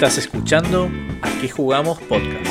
[0.00, 2.50] Estás escuchando A qué jugamos podcast.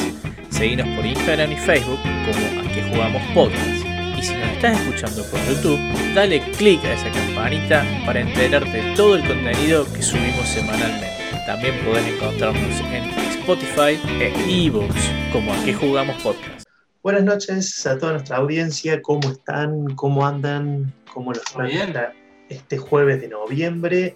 [0.52, 3.84] Seguinos por Instagram y Facebook como A qué jugamos podcast.
[4.16, 5.80] Y si nos estás escuchando por YouTube,
[6.14, 11.08] dale click a esa campanita para enterarte de todo el contenido que subimos semanalmente.
[11.48, 13.06] También podés encontrarnos en
[13.40, 16.70] Spotify e ebooks como A qué jugamos podcast.
[17.02, 19.96] Buenas noches a toda nuestra audiencia, ¿cómo están?
[19.96, 20.94] ¿Cómo andan?
[21.12, 22.14] ¿Cómo los trata
[22.48, 24.16] este jueves de noviembre?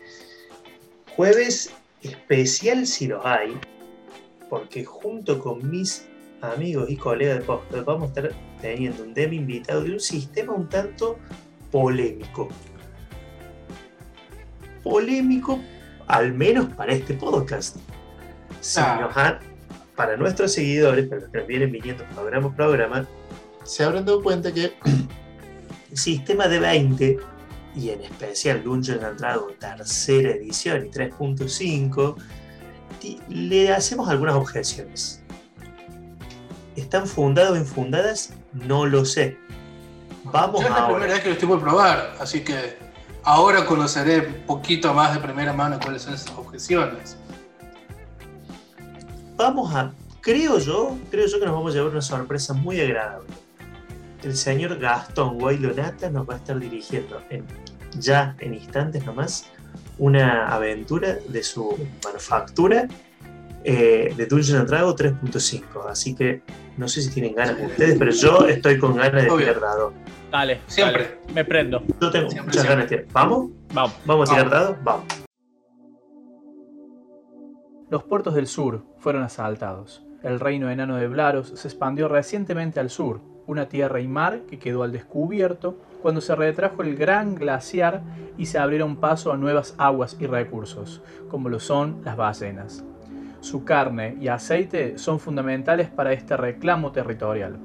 [1.15, 1.73] Jueves
[2.03, 3.57] especial si lo hay,
[4.49, 6.07] porque junto con mis
[6.41, 8.31] amigos y colegas de podcast vamos a estar
[8.61, 11.17] teniendo un tema invitado de un sistema un tanto
[11.71, 12.49] polémico.
[14.83, 15.59] Polémico,
[16.07, 17.77] al menos para este podcast.
[18.77, 19.39] Ah.
[19.95, 23.07] para nuestros seguidores, para los que vienen viniendo programa a programa,
[23.63, 24.73] se habrán dado cuenta que
[25.91, 27.17] el sistema de 20
[27.75, 32.15] y en especial Dungeon and Dragon tercera edición y 3.5,
[33.29, 35.21] le hacemos algunas objeciones.
[36.75, 38.33] ¿Están fundadas o infundadas?
[38.53, 39.37] No lo sé.
[40.25, 42.77] Vamos es la primera vez que lo estoy por probar, así que
[43.23, 47.17] ahora conoceré un poquito más de primera mano cuáles son esas objeciones.
[49.35, 53.33] Vamos a, creo yo, creo yo que nos vamos a llevar una sorpresa muy agradable
[54.23, 57.45] el señor Gastón Guaylonata nos va a estar dirigiendo en,
[57.99, 59.49] ya en instantes nomás
[59.97, 62.87] una aventura de su manufactura
[63.63, 65.89] eh, de Dungeon Dragon 3.5.
[65.89, 66.41] Así que
[66.77, 69.93] no sé si tienen ganas ustedes, pero yo estoy con ganas de tirar dado.
[70.31, 71.19] Dale, siempre.
[71.33, 71.83] me prendo.
[72.01, 73.05] Yo tengo muchas ganas de tirar.
[73.13, 73.51] ¿Vamos?
[73.73, 73.95] Vamos.
[74.05, 74.77] ¿Vamos a tirar dado?
[74.83, 75.05] Vamos.
[77.89, 80.03] Los puertos del sur fueron asaltados.
[80.23, 84.57] El reino enano de Blaros se expandió recientemente al sur, una tierra y mar que
[84.57, 88.03] quedó al descubierto cuando se retrajo el gran glaciar
[88.37, 92.83] y se abrieron paso a nuevas aguas y recursos, como lo son las ballenas.
[93.39, 97.57] Su carne y aceite son fundamentales para este reclamo territorial.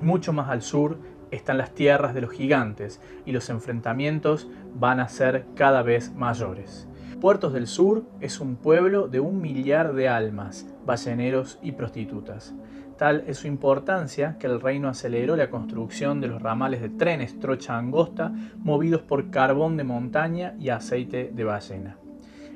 [0.00, 0.96] Mucho más al sur
[1.32, 6.86] están las tierras de los gigantes y los enfrentamientos van a ser cada vez mayores.
[7.20, 12.52] Puertos del Sur es un pueblo de un millar de almas, balleneros y prostitutas.
[13.02, 17.36] Tal es su importancia que el reino aceleró la construcción de los ramales de trenes
[17.40, 21.96] trocha angosta movidos por carbón de montaña y aceite de ballena.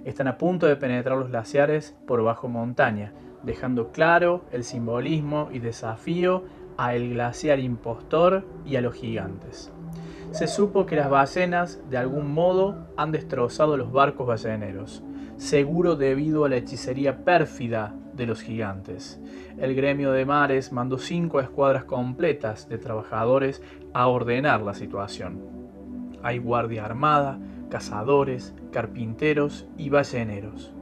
[0.04, 3.12] Están a punto de penetrar los glaciares por bajo montaña,
[3.42, 6.44] dejando claro el simbolismo y desafío
[6.76, 9.72] a el glaciar impostor y a los gigantes
[10.32, 15.02] se supo que las ballenas de algún modo han destrozado los barcos balleneros,
[15.38, 19.20] seguro debido a la hechicería pérfida de los gigantes.
[19.58, 23.62] El gremio de mares mandó cinco escuadras completas de trabajadores
[23.92, 25.40] a ordenar la situación.
[26.22, 27.38] Hay guardia armada,
[27.70, 30.72] cazadores, carpinteros y balleneros.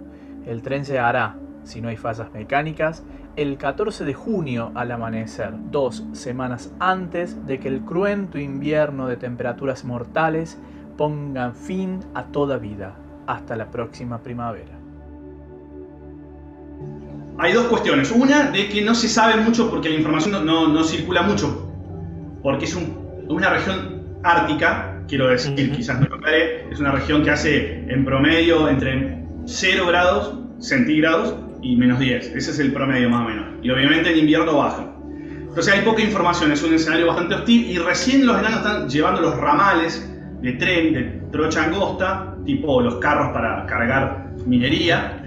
[0.46, 3.04] El tren se hará, si no hay fallas mecánicas,
[3.36, 9.16] el 14 de junio al amanecer, dos semanas antes de que el cruento invierno de
[9.16, 10.58] temperaturas mortales
[10.96, 12.94] ponga fin a toda vida,
[13.26, 14.73] hasta la próxima primavera.
[17.38, 18.10] Hay dos cuestiones.
[18.12, 21.70] Una, de que no se sabe mucho porque la información no, circula mucho,
[22.42, 22.78] porque es
[23.28, 28.04] una región ártica, quiero decir, quizás no lo aclaré, es una región que hace en
[28.04, 32.34] promedio entre 0 grados centígrados y menos 10.
[32.34, 33.46] Ese es el promedio más o menos.
[33.62, 34.90] Y obviamente en invierno baja.
[35.54, 39.20] Entonces hay poca información, es un escenario bastante hostil y recién los enanos están llevando
[39.20, 45.23] los ramales de tren, de trocha angosta, tipo los carros para cargar minería.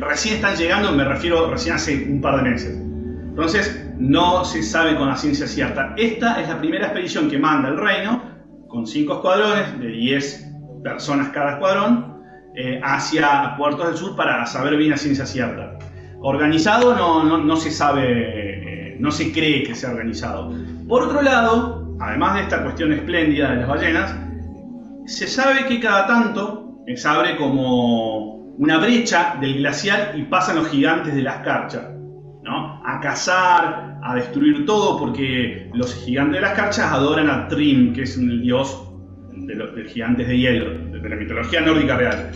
[0.00, 2.76] Recién están llegando, me refiero recién hace un par de meses.
[2.76, 5.94] Entonces no se sabe con la ciencia cierta.
[5.96, 8.22] Esta es la primera expedición que manda el reino
[8.68, 10.48] con 5 escuadrones de 10
[10.82, 12.18] personas cada escuadrón
[12.54, 15.78] eh, hacia Puertos del Sur para saber bien la ciencia cierta.
[16.20, 16.94] Organizado
[17.38, 20.52] no, se sabe, eh, no se cree que sea organizado.
[20.88, 24.14] Por otro lado, además de esta cuestión espléndida de las ballenas,
[25.06, 28.27] se sabe que cada tanto se abre como
[28.58, 31.84] una brecha del glacial y pasan los gigantes de las carchas,
[32.42, 32.82] ¿no?
[32.84, 38.02] A cazar, a destruir todo, porque los gigantes de las carchas adoran a Trim, que
[38.02, 38.84] es un dios
[39.32, 42.30] de los, gigantes de hielo, de la mitología nórdica real.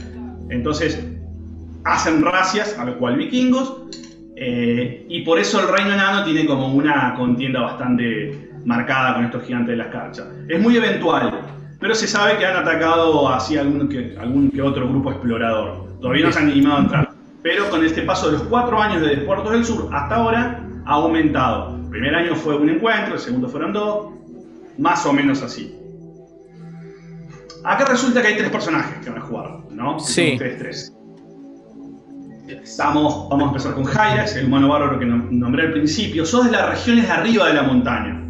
[0.48, 1.04] Entonces,
[1.84, 3.82] hacen racias, a lo cual vikingos,
[4.36, 9.42] eh, y por eso el reino enano tiene como una contienda bastante marcada con estos
[9.42, 10.26] gigantes de las carchas.
[10.48, 11.40] Es muy eventual,
[11.80, 13.88] pero se sabe que han atacado así algún
[14.20, 15.91] algún que otro grupo explorador.
[16.02, 17.10] Todavía no se han animado a entrar.
[17.42, 20.92] Pero con este paso de los cuatro años de Puertos del Sur hasta ahora ha
[20.94, 21.76] aumentado.
[21.76, 24.12] El primer año fue un encuentro, el segundo fueron dos,
[24.78, 25.78] más o menos así.
[27.64, 30.00] Acá resulta que hay tres personajes que van a jugar, ¿no?
[30.00, 30.36] Sí.
[30.38, 30.92] tres.
[32.48, 36.26] Estamos, vamos a empezar con Hyrax, el humano bárbaro que nombré al principio.
[36.26, 38.20] Sos de las regiones de arriba de la montaña.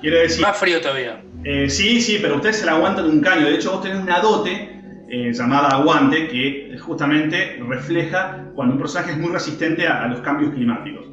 [0.00, 0.42] Quiere decir.
[0.42, 1.22] Más frío todavía.
[1.42, 3.46] Eh, sí, sí, pero ustedes se la aguantan un caño.
[3.46, 4.73] De hecho, vos tenés una dote
[5.08, 10.52] eh, llamada aguante que justamente refleja cuando un personaje es muy resistente a, los cambios
[10.52, 11.06] climáticos.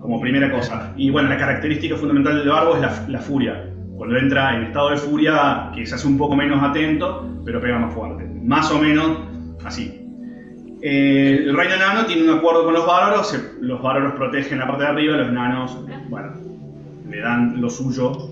[0.00, 0.94] Como primera cosa.
[0.96, 3.66] Y bueno, la característica fundamental del barbo es la, la furia.
[3.96, 7.78] Cuando entra en estado de furia, que se hace un poco menos atento, pero pega
[7.78, 8.24] más fuerte.
[8.42, 9.18] Más o menos
[9.64, 10.00] así.
[10.82, 14.84] Eh, el reino enano tiene un acuerdo con los bárbaros, los bárbaros protegen la parte
[14.84, 15.78] de arriba, los enanos,
[16.08, 16.32] bueno,
[17.06, 18.30] le dan lo suyo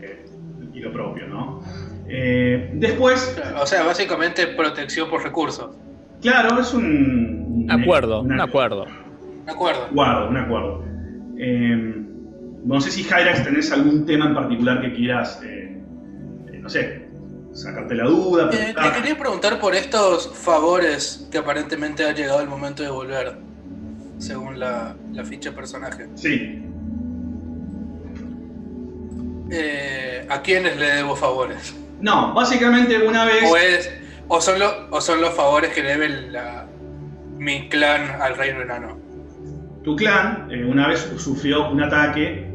[0.00, 0.24] eh,
[0.72, 1.62] y lo propio, ¿no?
[2.08, 3.40] Eh, después...
[3.60, 5.74] O sea, básicamente protección por recursos.
[6.20, 7.66] Claro, es un...
[7.70, 8.84] acuerdo, un acuerdo.
[8.84, 9.88] Un acuerdo.
[10.28, 10.84] Un acuerdo.
[12.64, 15.40] no sé si Hyrax tenés algún tema en particular que quieras,
[16.60, 17.04] no sé,
[17.54, 18.50] sacarte la duda.
[18.52, 23.36] Eh, te quería preguntar por estos favores que aparentemente ha llegado el momento de volver,
[24.18, 26.08] según la, ficha de personaje.
[26.14, 26.62] Sí.
[29.50, 31.74] Eh, ¿A quiénes le debo favores?
[32.04, 33.90] No, básicamente una vez.
[34.28, 36.06] O, son, los, o son los favores que debe
[37.38, 38.98] mi clan al reino enano.
[39.82, 42.46] Tu clan eh, una vez sufrió un ataque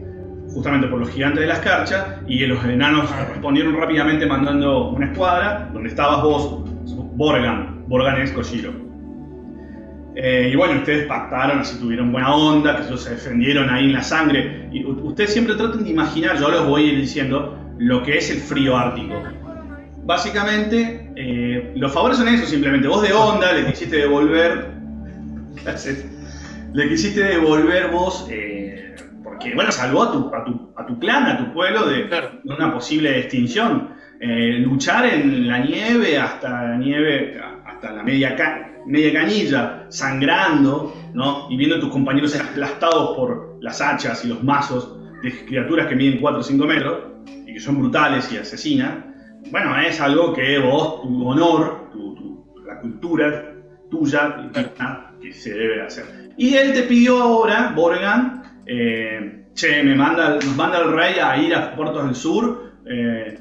[0.54, 5.70] justamente por los gigantes de las carchas, y los enanos respondieron rápidamente mandando una escuadra,
[5.74, 6.64] donde estabas vos,
[7.16, 8.72] Borgan, Borgan es Koshiro.
[10.16, 14.04] Eh, y bueno, ustedes pactaron, así tuvieron buena onda, que se defendieron ahí en la
[14.04, 14.70] sangre.
[14.72, 18.30] Y ustedes siempre tratan de imaginar, yo les voy a ir diciendo, lo que es
[18.30, 19.24] el frío ártico.
[20.10, 22.88] Básicamente, eh, los favores son eso, simplemente.
[22.88, 24.72] Vos de onda le quisiste devolver.
[26.74, 28.28] le quisiste devolver vos.
[28.32, 28.96] Eh,
[29.40, 32.10] que bueno, salvó a tu, a tu, a tu clan, a tu pueblo de,
[32.44, 33.90] una posible extinción.
[34.20, 38.36] Eh, luchar en la nieve hasta la nieve, hasta la media,
[38.88, 41.46] media canilla, sangrando, ¿no?
[41.52, 45.96] Y viendo a tus compañeros aplastados por las hachas y los mazos de criaturas que
[45.96, 46.98] miden 4 o 5 metros
[47.46, 49.09] y que son brutales y asesinan.
[49.52, 53.56] Bueno, es algo que vos, tu honor, tu, la cultura
[53.90, 54.50] tuya,
[55.22, 56.32] que se debe hacer.
[56.38, 61.38] Y él te pidió ahora, Borgan, eh, che, me manda, nos manda el rey a
[61.38, 63.40] ir a Puertos del Sur, eh,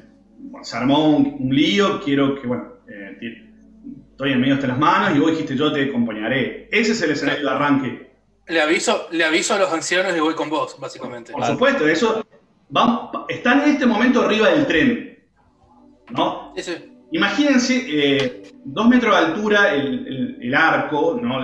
[0.61, 3.17] se armó un, lío, quiero que, bueno, eh,
[4.11, 6.67] estoy en medio de las manos y vos dijiste yo te acompañaré.
[6.71, 8.09] Ese es el escenario de arranque.
[8.47, 11.31] Le aviso, le aviso a los ancianos y voy con vos, básicamente.
[11.31, 12.25] Por supuesto, eso.
[13.29, 15.18] están en este momento arriba del tren.
[16.11, 16.53] ¿No?
[17.11, 21.41] Imagínense, dos metros de altura el, arco, ¿no?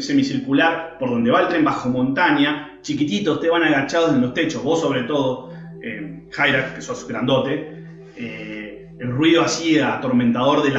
[0.00, 4.62] semicircular por donde va el tren bajo montaña, chiquititos, ustedes van agachados en los techos,
[4.62, 5.52] vos sobre todo,
[5.82, 7.84] eh, Jaira, que sos grandote,
[8.16, 10.76] eh, el ruido así atormentador del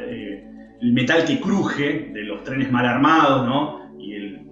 [0.00, 0.44] eh,
[0.82, 3.94] metal que cruje de los trenes mal armados, ¿no?
[3.98, 4.46] Y, el,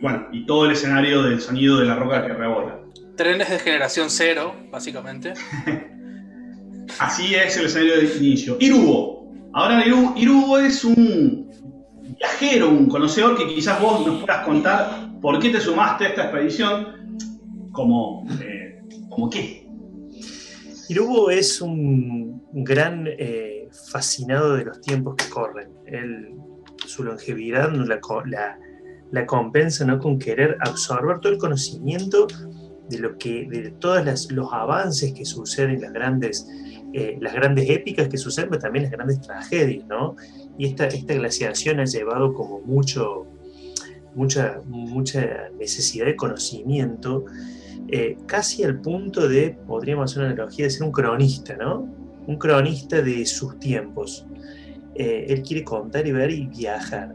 [0.00, 2.80] bueno, y todo el escenario del sonido de la roca que rebota.
[3.16, 5.34] Trenes de generación cero, básicamente.
[6.98, 8.56] así es el escenario de inicio.
[8.60, 9.32] Irubo.
[9.52, 11.50] Ahora Irubo es un
[12.18, 16.22] viajero, un conocedor que quizás vos nos puedas contar por qué te sumaste a esta
[16.24, 17.18] expedición,
[17.72, 19.66] como, eh, como qué.
[20.88, 25.68] Irubo es un gran eh, fascinado de los tiempos que corren.
[26.86, 27.70] su longevidad
[29.10, 29.98] la, compensa ¿no?
[29.98, 32.26] con querer absorber todo el conocimiento
[32.88, 36.48] de, lo que, de todos los avances que suceden, las grandes,
[36.92, 39.86] eh, las grandes épicas que suceden, pero también las grandes tragedias.
[39.86, 40.16] ¿no?
[40.58, 43.26] y esta, esta glaciación ha llevado como mucho,
[44.14, 47.24] mucha, mucha necesidad de conocimiento,
[47.86, 51.88] eh, casi al punto de, podríamos hacer una analogía, de ser un cronista, ¿no?
[52.26, 54.26] Un cronista de sus tiempos.
[54.96, 57.14] Eh, él quiere contar y ver y viajar.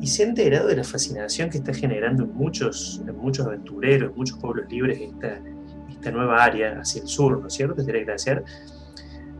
[0.00, 4.10] Y se ha enterado de la fascinación que está generando en muchos, en muchos aventureros,
[4.10, 5.40] en muchos pueblos libres esta,
[5.90, 7.82] esta nueva área hacia el sur, ¿no es cierto?
[7.82, 8.42] Este glaciar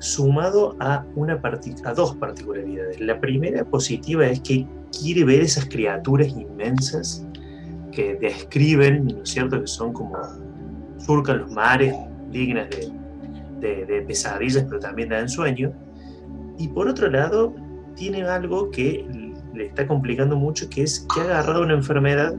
[0.02, 1.40] sumado a, una
[1.84, 3.00] a dos particularidades.
[3.00, 4.66] La primera positiva es que
[5.00, 7.24] quiere ver esas criaturas inmensas
[7.92, 10.16] que describen, ¿no es cierto?, que son como
[10.98, 11.94] surcan los mares,
[12.30, 12.68] dignas
[13.60, 15.72] de, de, pesadillas, pero también dan sueño.
[16.58, 17.54] Y por otro lado,
[17.94, 19.06] tiene algo que
[19.54, 22.34] le está complicando mucho, que es que ha agarrado una enfermedad,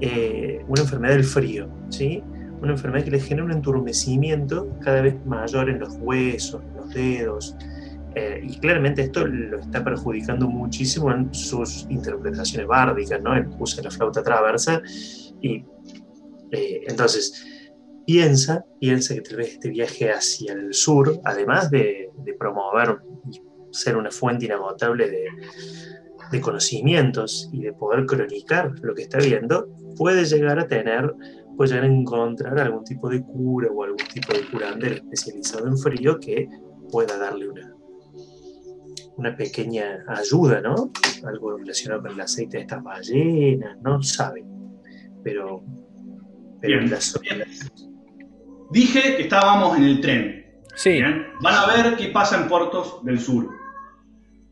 [0.00, 2.22] eh, una enfermedad del frío, ¿sí?
[2.60, 6.62] Una enfermedad que le genera un enturmecimiento cada vez mayor en los huesos,
[6.94, 7.56] dedos.
[8.14, 13.34] Eh, y claramente esto lo está perjudicando muchísimo en sus interpretaciones bárdicas, ¿no?
[13.34, 14.80] Él usa la flauta traversa
[15.42, 15.64] y
[16.50, 17.44] eh, entonces
[18.06, 22.98] piensa, piensa que tal vez este viaje hacia el sur, además de, promover
[23.30, 25.24] y ser una fuente inagotable de,
[26.30, 31.12] de conocimientos y de poder cronicar lo que está viendo, puede llegar a tener,
[31.64, 36.48] a encontrar algún tipo de cura o algún tipo de curandero especializado en frío que
[36.90, 37.72] pueda darle una,
[39.16, 40.90] una pequeña ayuda, ¿no?
[41.26, 44.46] Algo relacionado con el aceite de estas ballenas, no saben.
[45.24, 45.62] Pero,
[46.60, 46.90] pero Bien.
[46.90, 47.18] las-
[48.70, 50.44] Dije que estábamos en el tren.
[50.74, 50.90] Sí.
[50.90, 51.26] Bien.
[51.40, 53.48] Van a ver qué pasa en puertos del sur.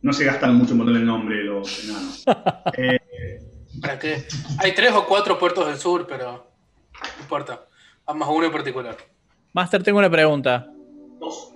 [0.02, 2.24] No se gastan mucho en ponerle el nombre los enanos.
[2.78, 2.98] Eh,
[3.80, 4.24] ¿Para qué?
[4.58, 6.53] Hay tres o cuatro puertos del sur, pero
[7.16, 7.64] no importa.
[8.06, 8.96] Vamos a uno en particular.
[9.52, 10.66] Master, tengo una pregunta.
[11.20, 11.50] dos.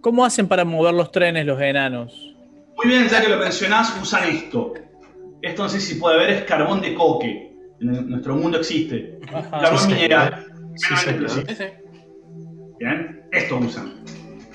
[0.00, 2.12] ¿Cómo hacen para mover los trenes los enanos?
[2.76, 4.72] Muy bien, ya que lo mencionás, usan esto.
[5.42, 7.52] Esto no sé si puede ver, es carbón de coque.
[7.80, 9.18] En nuestro mundo existe.
[9.32, 9.50] Ajá.
[9.60, 10.46] Carbón Sí, mineral.
[10.76, 10.94] Sí.
[10.96, 11.64] Sí, sí.
[12.78, 13.94] Bien, esto usan.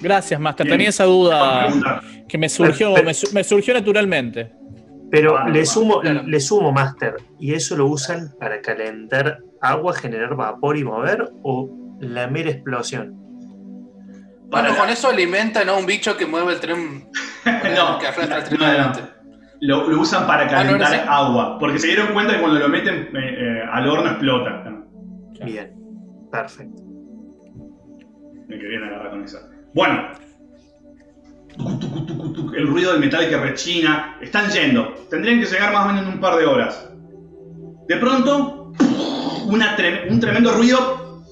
[0.02, 0.66] Gracias, Master.
[0.66, 0.74] Bien.
[0.78, 2.94] Tenía esa duda que me surgió,
[3.34, 4.52] me surgió naturalmente.
[5.16, 6.24] Pero Ah, le sumo, claro.
[6.24, 11.30] le sumo Master, ¿y eso lo usan para calentar agua, generar vapor y mover?
[11.42, 11.70] ¿O
[12.02, 13.14] la mera explosión?
[14.50, 17.10] Bueno, con eso alimentan a un bicho que mueve el tren.
[17.46, 18.72] No, que arrastra el tren no, no.
[18.72, 19.02] adelante.
[19.62, 21.58] Lo, lo usan para Ah, ¿no calentar agua.
[21.60, 24.64] Porque se dieron cuenta que cuando lo meten eh, eh, al horno explota.
[25.46, 25.74] Bien,
[26.30, 26.84] perfecto.
[28.50, 29.40] Me querían agarrar con esa.
[29.74, 30.10] Bueno.
[32.56, 34.18] El ruido del metal que rechina.
[34.22, 34.94] Están yendo.
[35.10, 36.90] Tendrían que llegar más o menos en un par de horas.
[37.88, 38.74] De pronto,
[39.48, 41.24] una tre- un tremendo ruido.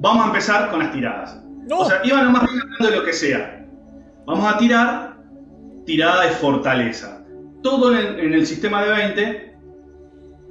[0.00, 1.42] Vamos a empezar con las tiradas.
[1.68, 1.78] No.
[1.80, 3.66] O sea, iban más bien hablando de lo que sea.
[4.26, 5.16] Vamos a tirar
[5.86, 7.24] tirada de fortaleza.
[7.62, 9.56] Todo en el, en el sistema de 20,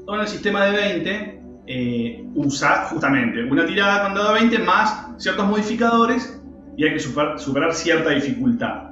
[0.06, 4.60] todo en el sistema de 20 eh, usa justamente una tirada con dado de 20
[4.60, 6.42] más ciertos modificadores
[6.76, 8.92] y hay que super- superar cierta dificultad.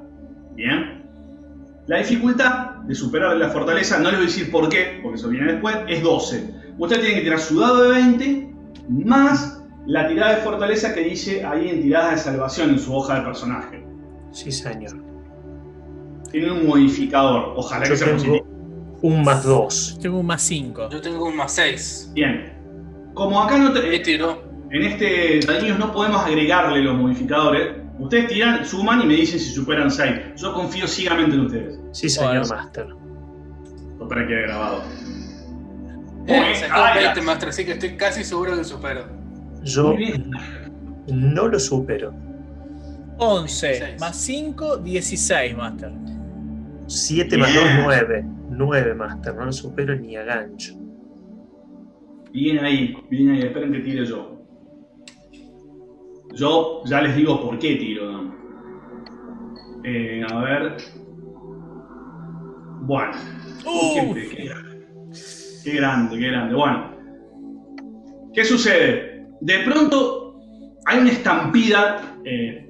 [0.56, 1.04] Bien.
[1.88, 5.30] La dificultad de superar la fortaleza, no les voy a decir por qué, porque eso
[5.30, 6.50] viene después, es 12.
[6.78, 8.50] Usted tiene que tirar su dado de 20
[8.90, 13.20] más la tirada de fortaleza que dice ahí en tiradas de salvación en su hoja
[13.20, 13.86] de personaje.
[14.32, 15.04] Sí, señor.
[16.32, 18.46] Tiene un modificador, ojalá que sea positivo.
[19.02, 19.98] un más dos.
[20.02, 20.90] Tengo un más 5.
[20.90, 22.12] Yo tengo un más 6.
[22.16, 22.52] Bien.
[23.14, 23.96] Como acá no te-
[24.72, 29.52] en este Daniels no podemos agregarle los modificadores, ustedes tiran, suman y me dicen si
[29.52, 30.12] superan 6.
[30.38, 31.80] Yo confío ciegamente en ustedes.
[31.92, 32.56] Sí, señor Bueno.
[32.56, 32.88] Master.
[34.00, 34.84] Total quede grabado.
[36.28, 36.42] Eh.
[36.96, 39.06] 20 Master, así que estoy casi seguro que supero.
[39.64, 39.94] Yo
[41.08, 42.14] no lo supero.
[43.18, 44.00] 11 16.
[44.02, 45.92] más 5, 16, Master.
[46.88, 47.82] 7 más 2, Bien.
[47.84, 48.26] 9.
[48.50, 50.74] 9 Master, no lo supero ni a gancho.
[52.32, 54.35] Bien ahí, bien ahí, esperen que tire yo.
[56.36, 58.32] Yo ya les digo por qué tiro.
[59.84, 60.78] Eh, a ver.
[62.82, 63.14] Bueno.
[63.66, 64.14] Uh.
[64.14, 64.88] Qué, qué grande.
[65.64, 66.56] Qué grande, qué grande.
[66.56, 66.92] Bueno.
[68.34, 69.28] ¿Qué sucede?
[69.42, 70.42] De pronto
[70.86, 72.18] hay una estampida.
[72.26, 72.62] Eh,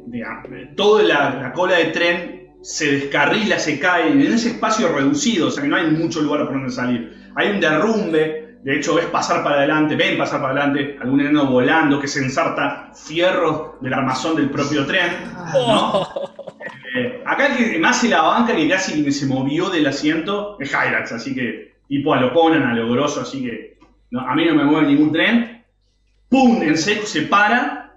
[0.75, 5.51] toda la, la cola de tren se descarrila, se cae en ese espacio reducido, o
[5.51, 7.13] sea que no hay mucho lugar por donde salir.
[7.35, 11.45] Hay un derrumbe, de hecho ves pasar para adelante, ven pasar para adelante algún enano
[11.45, 15.11] volando que se ensarta fierros del armazón del propio tren.
[15.53, 16.07] ¿no?
[16.97, 20.71] Eh, acá el que más se la banca, que casi se movió del asiento, es
[20.71, 23.77] Hyrax, así que tipo a lo Conan, a lo grosso, así que
[24.09, 25.63] no, a mí no me mueve ningún tren.
[26.27, 26.63] ¡Pum!
[26.63, 27.93] En seco se para,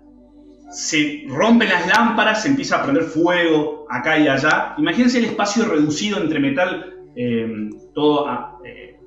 [0.70, 4.74] se rompen las lámparas, se empieza a prender fuego acá y allá.
[4.76, 8.98] Imagínense el espacio reducido entre metal, eh, todo, ah, eh,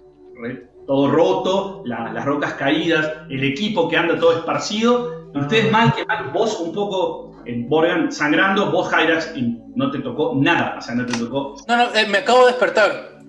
[0.42, 5.30] re- todo roto, la- las rocas caídas, el equipo que anda todo esparcido.
[5.34, 9.90] Y ustedes mal que mal, vos un poco, eh, Borgan sangrando, vos Hyrax y no
[9.90, 13.20] te tocó nada, o sea, no te tocó No, no, eh, me acabo de despertar.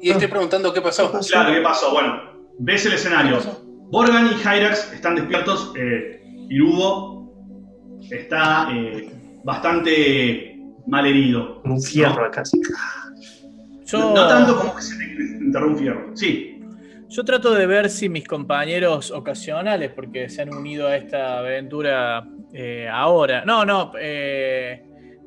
[0.00, 1.08] Y estoy preguntando qué pasó.
[1.10, 1.28] ¿Qué pasó?
[1.32, 1.92] Claro, ¿qué pasó?
[1.92, 2.14] Bueno,
[2.58, 3.38] ves el escenario.
[3.90, 5.72] Borgan y Hyrax están despiertos.
[5.76, 7.32] Eh, Irubo
[8.10, 9.10] está eh,
[9.44, 11.60] bastante mal herido.
[11.64, 12.44] Un fierro acá.
[12.44, 12.60] sí.
[13.86, 16.16] Yo, No, no tanto como que se te enterró un fierro.
[16.16, 16.59] Sí,
[17.10, 22.24] yo trato de ver si mis compañeros ocasionales, porque se han unido a esta aventura
[22.52, 23.44] eh, ahora.
[23.44, 23.92] No, no.
[24.00, 24.82] Eh,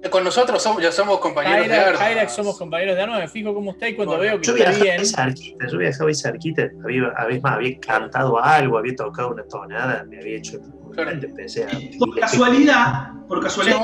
[0.09, 2.11] Con nosotros somos, ya somos compañeros de Hyrax, armas.
[2.11, 3.19] Hyrax somos compañeros de armas.
[3.19, 4.99] Me fijo cómo está y cuando Bueno, veo que Yo está bien.
[4.99, 9.43] ahí cerquita, yo viajaba ahí cerquita, había, había, más, había cantado algo, había tocado una
[9.43, 10.59] tonada, me había hecho.
[10.93, 11.11] Claro.
[11.11, 11.69] Empecé a.
[11.99, 13.77] por casualidad, por casualidad,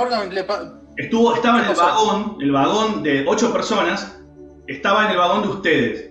[0.95, 4.21] estuvo, estaba en ¿Qué el vagón, el vagón de ocho personas,
[4.67, 6.08] estaba en el vagón de ustedes,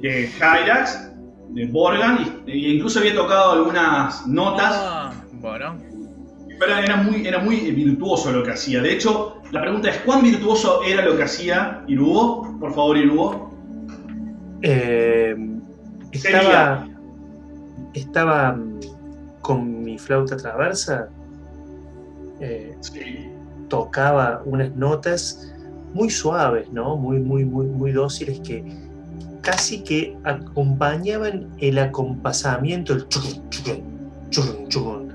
[0.00, 1.10] de Hyrax,
[1.50, 4.72] de Borgan, y- e incluso había tocado algunas notas.
[4.74, 5.76] Ah, bueno.
[6.58, 8.80] Pero era muy, era muy virtuoso lo que hacía.
[8.80, 12.56] De hecho, la pregunta es: ¿cuán virtuoso era lo que hacía Irugo?
[12.60, 13.50] Por favor, Irugo.
[14.62, 15.36] Eh,
[16.12, 16.86] estaba,
[17.92, 18.80] estaba mm,
[19.42, 21.08] con mi flauta traversa,
[22.40, 23.28] eh, Sí.
[23.68, 25.52] tocaba unas notas
[25.92, 26.96] muy suaves, ¿no?
[26.96, 28.64] Muy, muy, muy, muy dóciles que
[29.44, 33.82] casi que acompañaban el acompasamiento, el churun, churun,
[34.30, 35.12] churun, churun.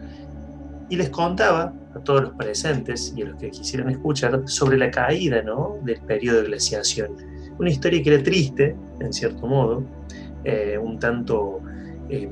[0.90, 4.92] Y les contaba a todos los presentes y a los que quisieran escuchar sobre la
[4.92, 5.78] caída, ¿no?
[5.84, 7.12] Del periodo de glaciación.
[7.58, 9.84] Una historia que era triste, en cierto modo,
[10.44, 11.62] eh, un tanto
[12.10, 12.30] eh,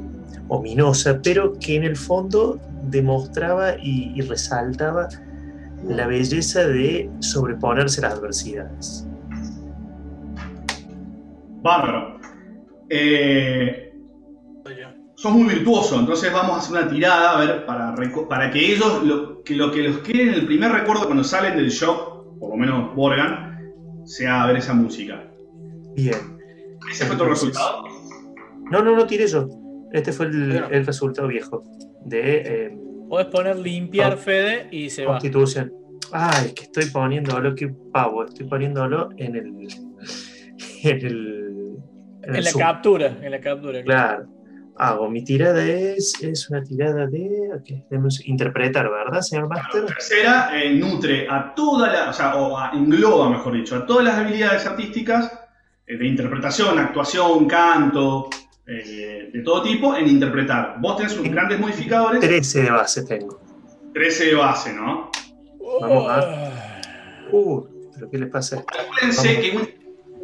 [0.47, 5.09] ominosa, pero que en el fondo demostraba y, y resaltaba
[5.83, 9.07] la belleza de sobreponerse a las adversidades.
[11.61, 12.19] Bárbaro.
[12.89, 13.93] Eh,
[14.65, 14.87] Soy yo.
[15.15, 17.95] sos muy virtuoso, entonces vamos a hacer una tirada a ver para,
[18.29, 21.55] para que ellos, lo que, lo que los quede en el primer recuerdo cuando salen
[21.57, 23.73] del shock, por lo menos Borgan,
[24.05, 25.23] sea ver esa música.
[25.95, 26.37] Bien.
[26.91, 27.83] ¿Ese fue tu resultado?
[28.71, 29.47] No, no, no tiré yo.
[29.93, 31.63] Este fue el, el resultado viejo
[32.05, 32.77] de eh,
[33.09, 34.17] Podés poner limpiar, Ah.
[34.17, 35.13] Fede, y se va.
[35.13, 35.73] Constitución.
[36.11, 39.53] Ay, que estoy poniéndolo, qué pavo, estoy poniéndolo en el.
[40.83, 41.46] En el.
[42.27, 42.61] En En la Zoom.
[42.61, 43.83] captura, en la captura.
[43.83, 44.27] Claro.
[44.79, 47.49] Hago, mi tirada es, es una tirada de.
[47.55, 49.81] ok, déjame un se- interpretar, ¿verdad, señor Master?
[49.81, 53.85] La tercera eh, nutre a toda la, o sea, o a- engloba, mejor dicho, a
[53.87, 55.31] todas las habilidades artísticas
[55.87, 58.29] eh, de interpretación, actuación, canto,
[58.67, 60.75] eh, de todo tipo, en interpretar.
[60.79, 63.41] Vos tenés unos grandes modificadores, 13 de base tengo.
[63.95, 65.09] 13 de base, ¿no?
[65.81, 66.25] Vamos
[67.31, 67.61] Uh,
[67.95, 68.63] ¿pero qué le pasa?
[68.67, 69.77] Acuérdense que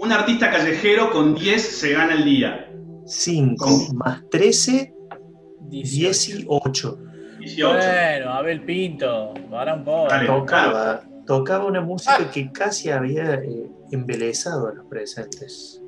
[0.03, 2.69] un, artista callejero con 10 se gana el día.
[3.05, 3.93] 5 ¿Cómo?
[3.93, 4.93] más 13,
[5.69, 6.37] 18.
[6.37, 6.97] 18.
[7.39, 7.77] 18.
[7.77, 10.07] Bueno, Abel Pinto, para un poco.
[10.09, 10.27] Dale.
[10.27, 12.31] Tocaba, tocaba una música Ah.
[12.31, 15.81] que casi había eh, embelezado a los presentes.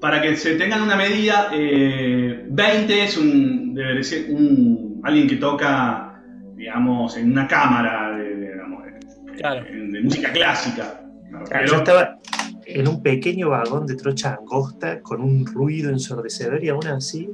[0.00, 5.36] Para que se tengan una medida, eh, 20 es un, debe ser un, alguien que
[5.36, 6.22] toca,
[6.56, 8.90] digamos, en una cámara de, de, digamos, de-
[9.36, 9.64] Claro.
[9.64, 11.00] de música clásica.
[11.48, 12.18] Claro, yo estaba
[12.74, 17.30] en un pequeño vagón de trocha angosta con un ruido ensordecedor y aún así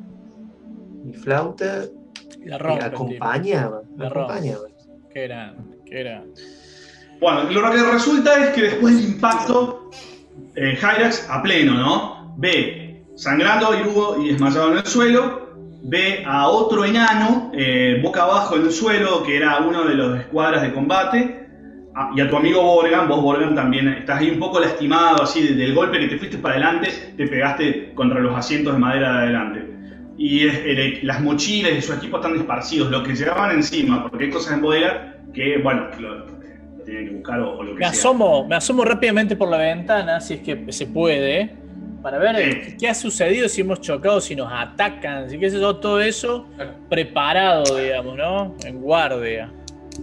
[1.04, 1.84] mi flauta
[2.44, 2.84] La rompe.
[2.84, 3.82] acompañaba.
[3.96, 4.64] La acompañaba.
[5.12, 6.24] Qué era, qué era.
[7.20, 9.90] Bueno, lo que resulta es que después del impacto,
[10.54, 12.34] eh, Hyrax a pleno, ¿no?
[12.36, 15.46] Ve sangrando a Irugo y desmayado en el suelo.
[15.82, 20.18] Ve a otro enano eh, boca abajo en el suelo, que era uno de los
[20.18, 21.45] escuadras de combate.
[21.98, 25.40] Ah, y a tu amigo Borgan, vos Borgan también estás ahí un poco lastimado, así
[25.48, 29.12] de- del golpe que te fuiste para adelante, te pegaste contra los asientos de madera
[29.12, 29.62] de adelante.
[30.18, 34.24] Y es- eh, las mochilas y su equipo están esparcidos, lo que llevaban encima, porque
[34.26, 36.26] hay cosas en bodega que, bueno, lo, lo
[36.84, 37.88] tienen que buscar o, o lo que Me sea.
[37.88, 41.50] asomo, me asomo rápidamente por la ventana, si es que se puede,
[42.02, 42.76] para ver Sí.
[42.78, 46.46] qué- ha sucedido, si hemos chocado, si nos atacan, si qué sé yo, todo eso
[46.90, 48.54] preparado, digamos, ¿no?
[48.66, 49.50] En guardia.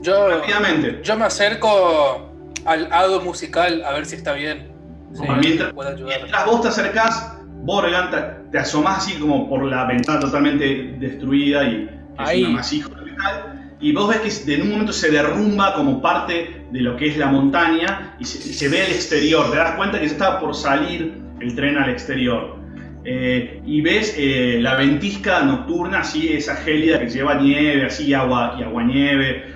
[0.02, 1.00] Yo, Rápidamente.
[1.04, 2.32] yo me acerco
[2.66, 4.72] al hado musical a ver si está bien.
[5.14, 5.24] Sí.
[5.40, 5.74] Mientras-.
[5.74, 8.18] Mientras vos te acercás, Borgan te,
[8.52, 12.44] te asomás así como por la ventana totalmente destruida y es Ahí.
[12.44, 16.66] un amasijo de metal, y vos ves que en un momento se derrumba como parte
[16.72, 19.52] de lo que es la montaña y se, se ve el exterior.
[19.52, 22.58] Te das cuenta que ya estaba por salir el tren al exterior.
[23.06, 28.56] Eh, y ves eh, la ventisca nocturna, así, esa gélida que lleva nieve, así, agua
[28.58, 29.56] y aguanieve.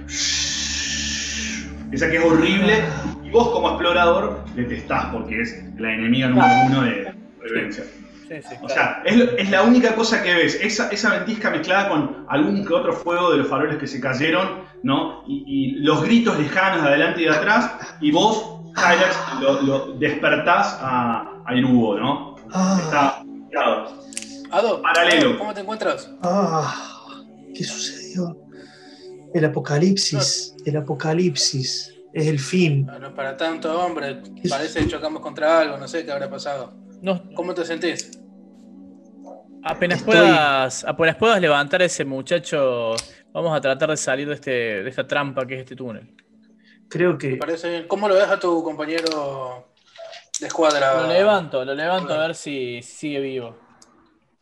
[1.92, 2.84] Esa que es horrible.
[3.24, 7.84] Y vos, como explorador, detestás porque es la enemiga número uno de supervivencia.
[8.28, 9.04] Sí, sí, O claro.
[9.06, 10.60] sea, es, la única cosa que ves.
[10.62, 14.64] Esa, esa ventisca mezclada con algún que otro fuego de los faroles que se cayeron,
[14.84, 15.24] ¿no?
[15.28, 17.72] Y, y los gritos lejanos de adelante y de atrás.
[18.02, 22.36] Y vos, Hyrax, lo, lo despertás a, a Irugo, ¿no?
[22.54, 23.90] Ah, Está claro.
[24.52, 25.38] Ado, Paralelo.
[25.38, 26.10] ¿cómo te encuentras?
[26.22, 28.38] ah, ¿Qué sucedió?
[29.34, 32.86] El apocalipsis, el apocalipsis, es el fin.
[32.86, 34.22] No es para tanto, hombre.
[34.50, 36.74] Parece que chocamos contra algo, no sé qué habrá pasado.
[37.02, 38.12] No, ¿Cómo te sentís?
[39.64, 42.96] apenas, Estoy- puedas, apenas puedas levantar a ese muchacho,
[43.34, 44.52] vamos a tratar de salir de, este,
[44.84, 46.16] de esta trampa que es este túnel.
[46.90, 47.88] Creo ¿Te que parece bien?
[47.88, 49.74] ¿Cómo lo ves a tu compañero
[50.39, 51.02] de escuadra?
[51.02, 53.58] Lo levanto, lo levanto a ver si sigue vivo.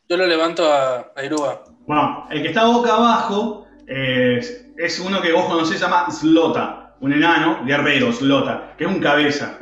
[0.08, 1.64] Yo lo levanto a, a Iruba.
[1.86, 6.10] Bueno, el que está boca abajo eh, es, es uno que vos conocés, se llama
[6.10, 9.58] Slota, un enano guerrero, Slota, que es un cabeza,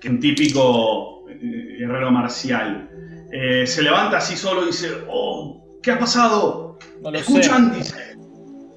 [0.00, 2.90] que es un típico eh, guerrero marcial.
[3.32, 6.78] Eh, se levanta así solo y dice, oh, ¿qué ha pasado?
[7.00, 7.24] No lo sé.
[7.24, 8.16] Escuchan, dice.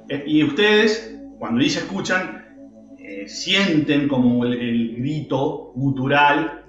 [0.09, 6.62] Eh, y ustedes, cuando dice escuchan, eh, sienten como el, el grito gutural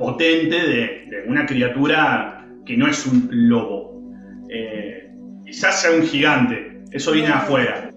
[0.00, 4.02] potente de, de una criatura que no es un lobo.
[4.48, 5.08] Eh,
[5.46, 7.92] quizás sea un gigante, eso viene afuera.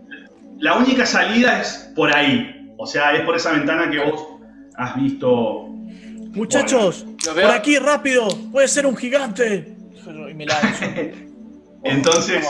[0.59, 4.27] La única salida es por ahí, o sea, es por esa ventana que vos
[4.75, 5.67] has visto.
[6.33, 9.73] Muchachos, por aquí rápido, puede ser un gigante.
[10.29, 10.85] Y me lanzo.
[11.83, 12.45] Entonces.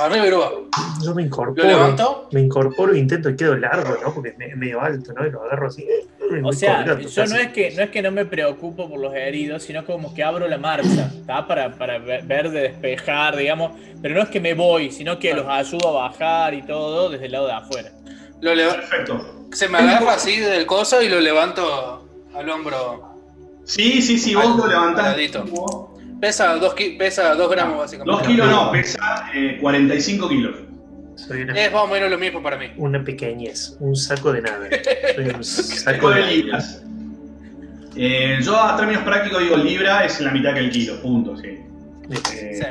[1.03, 1.67] Yo me incorporo.
[1.67, 2.29] levanto.
[2.31, 4.13] Me incorporo e intento y quedo largo, ¿no?
[4.13, 5.25] Porque es me- medio alto, ¿no?
[5.25, 5.85] Y lo agarro así.
[6.35, 7.33] Eh, O sea, yo casi.
[7.33, 10.23] no es que no es que no me preocupo por los heridos, sino como que
[10.23, 11.45] abro la marcha, ¿está?
[11.47, 13.71] Para, para ver, ver de despejar, digamos.
[14.01, 17.25] Pero no es que me voy, sino que los ayudo a bajar y todo desde
[17.27, 17.91] el lado de afuera.
[18.41, 19.47] Lo perfecto.
[19.53, 23.09] Se me agarra así del coso y lo levanto al hombro.
[23.65, 25.05] Sí, sí, sí, vos lo levantás.
[25.05, 25.89] Paradito.
[26.19, 28.11] Pesa dos, ki- pesa dos gramos, básicamente.
[28.19, 30.55] Dos kilos no, pesa eh, 45 kilos.
[31.15, 32.67] Soy una, Es más o menos lo mismo para mí.
[32.78, 34.67] una pequeñez, un saco de nada.
[35.15, 36.84] Soy un saco de libras.
[37.95, 41.60] Eh, yo a términos prácticos digo libra es la mitad que el kilo, punto, sí.
[42.10, 42.65] Eh, Sí.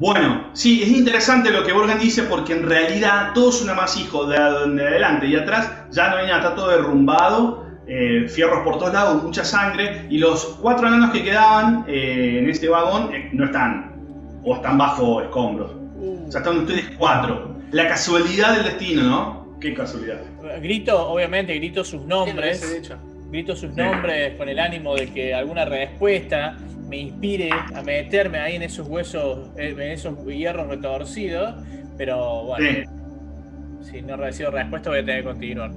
[0.00, 4.24] Bueno, sí, es interesante lo que Borgen dice porque en realidad todo es un amasijo
[4.24, 8.78] de, de adelante y atrás ya no hay nada, está todo derrumbado, eh, fierros por
[8.78, 13.28] todos lados, mucha sangre y los cuatro enanos que quedaban eh, en este vagón eh,
[13.32, 13.92] no están
[14.42, 15.72] o están bajo escombros.
[16.00, 17.56] O sea, están ustedes cuatro.
[17.72, 19.56] La casualidad del destino, ¿no?
[19.60, 20.20] Qué casualidad.
[20.60, 22.82] Grito, obviamente, grito sus nombres,
[23.30, 26.56] grito sus nombres con el ánimo de que alguna respuesta
[26.88, 31.54] me inspire a meterme ahí en esos huesos, en esos hierros retorcidos,
[31.96, 32.66] pero bueno,
[33.82, 33.92] Sí.
[33.92, 35.70] si no recibo respuesta voy a tener que continuar.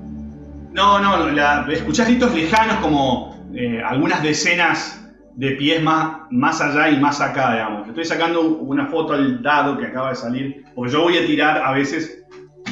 [0.71, 5.02] No, no, la, escuchás gritos lejanos como eh, algunas decenas
[5.35, 7.87] de pies más, más allá y más acá, digamos.
[7.87, 11.57] Estoy sacando una foto al dado que acaba de salir, porque yo voy a tirar
[11.57, 12.23] a veces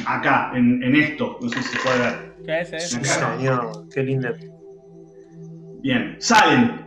[0.06, 2.32] acá, en, en esto, no sé si se puede ver.
[2.44, 2.98] ¿Qué es eso?
[2.98, 4.32] Sí, señor, qué linda.
[5.82, 6.86] Bien, salen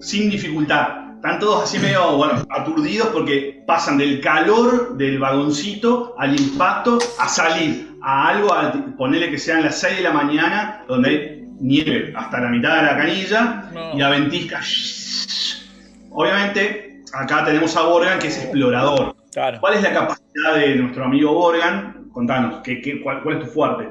[0.00, 1.08] sin dificultad.
[1.16, 7.28] Están todos así medio, bueno, aturdidos porque pasan del calor del vagoncito al impacto a
[7.28, 12.12] salir a algo, a ponerle que sean las 6 de la mañana, donde hay nieve
[12.16, 13.94] hasta la mitad de la canilla No.
[13.94, 14.60] y la ventisca.
[16.10, 19.14] Obviamente, acá tenemos a Borgan que es explorador.
[19.32, 19.60] Claro.
[19.60, 22.08] ¿Cuál es la capacidad de nuestro amigo Borgan?
[22.12, 23.88] Contanos, ¿qué, qué- cuál, cuál es tu fuerte?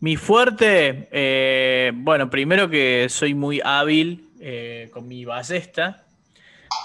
[0.00, 6.04] Mi fuerte, eh, bueno, primero que soy muy hábil eh, con mi ballesta.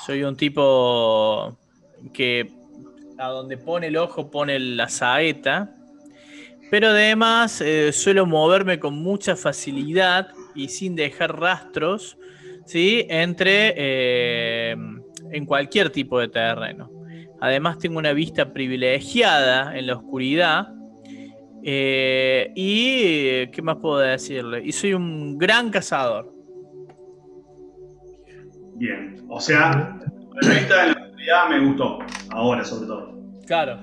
[0.06, 1.58] Soy un tipo
[2.14, 2.52] que
[3.18, 5.75] a donde pone el ojo pone la saeta.
[6.72, 12.18] Pero además eh, suelo moverme con mucha facilidad y sin dejar rastros,
[12.66, 13.06] ¿sí?
[13.10, 14.76] Entre eh,
[15.32, 16.92] en cualquier tipo de terreno.
[17.42, 20.70] Además tengo una vista privilegiada en la oscuridad.
[21.68, 24.64] Eh, y qué más puedo decirle.
[24.64, 26.32] Y soy un gran cazador.
[28.76, 30.00] Bien, o sea,
[30.42, 32.00] la vista de la oscuridad me gustó,
[32.30, 33.16] ahora sobre todo.
[33.46, 33.80] Claro.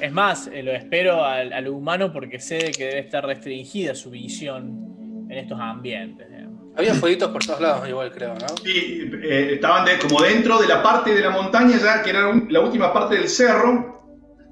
[0.00, 3.94] Es más, eh, lo espero al, al humano porque sé de que debe estar restringida
[3.94, 6.26] su visión en estos ambientes.
[6.28, 6.60] digamos.
[6.76, 8.46] Había fueguitos por todos lados, igual creo, ¿no?
[8.64, 12.28] Sí, eh, estaban de- como dentro de la parte de la montaña, ya que era
[12.28, 14.02] un- la última parte del cerro,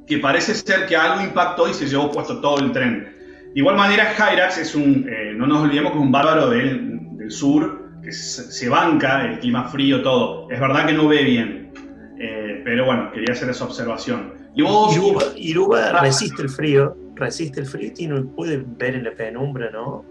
[0.07, 3.17] que parece ser que algo impactó y se llevó puesto todo el tren.
[3.55, 7.17] De igual manera, Hyrax es un, eh, no nos olvidemos que es un bárbaro del,
[7.17, 10.51] del sur, que se, se banca el clima frío, todo.
[10.51, 11.73] Es verdad que no ve bien,
[12.19, 14.35] eh, pero bueno, quería hacer esa observación.
[14.55, 19.71] Iruba, Iruba resiste el frío, resiste el frío y tiene- puede ver en la penumbra,
[19.71, 20.05] ¿no?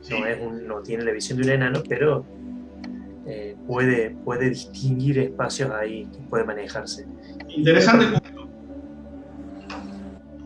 [0.00, 0.14] Sí.
[0.18, 2.24] No, es un- no tiene la visión de un enano, pero
[3.26, 7.06] eh, puede, puede distinguir espacios ahí puede manejarse.
[7.48, 8.48] Interesante punto.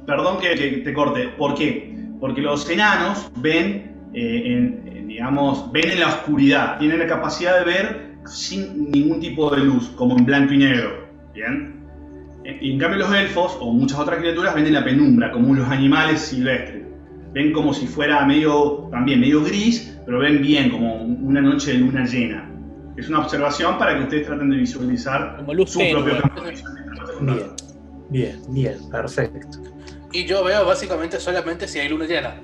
[0.07, 1.29] Perdón que, que te corte.
[1.37, 1.95] ¿Por qué?
[2.21, 6.79] Porque los enanos ven, eh, en, en, digamos, ven en la oscuridad.
[6.79, 11.09] Tienen la capacidad de ver sin ningún tipo de luz, como en blanco y negro.
[11.35, 11.78] ¿Bien?
[12.49, 15.69] En, en cambio los elfos o muchas otras criaturas ven en la penumbra, como los
[15.69, 16.83] animales silvestres.
[17.35, 21.79] Ven como si fuera medio, también medio gris, pero ven bien, como una noche de
[21.79, 22.51] luna llena.
[22.97, 26.03] Es una observación para que ustedes traten de visualizar Como luz su tenue.
[26.03, 26.43] propio campo.
[27.21, 27.51] Bien,
[28.09, 29.59] bien, bien, perfecto.
[30.11, 32.35] Y yo veo básicamente solamente si hay luna llena.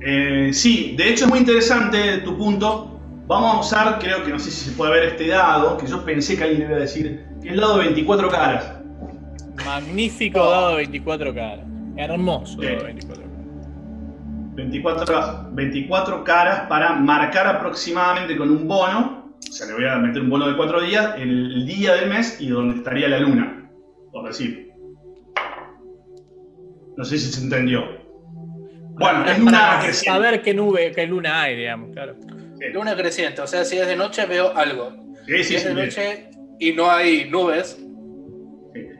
[0.00, 3.00] Eh, sí, de hecho es muy interesante tu punto.
[3.28, 6.04] Vamos a usar, creo que no sé si se puede ver este dado, que yo
[6.04, 8.73] pensé que alguien le iba a decir, que es el dado de 24 caras.
[9.64, 11.66] Magnífico dado de 24 caras.
[11.96, 12.66] Hermoso Sí.
[12.66, 14.54] dado de 24 caras.
[14.56, 20.22] 24, 24 caras para marcar aproximadamente con un bono, o sea, le voy a meter
[20.22, 23.68] un bono de 4 días, el día del mes y donde estaría la luna,
[24.12, 24.70] por decir.
[26.96, 27.82] No sé si se entendió.
[28.96, 30.04] Bueno, es Para luna creciente.
[30.08, 32.14] saber qué nube, qué luna hay, digamos, claro.
[32.72, 34.92] Luna creciente, o sea, si es de noche veo algo.
[35.26, 35.86] Sí, Si es sí, de bien.
[35.86, 37.83] noche y no hay nubes,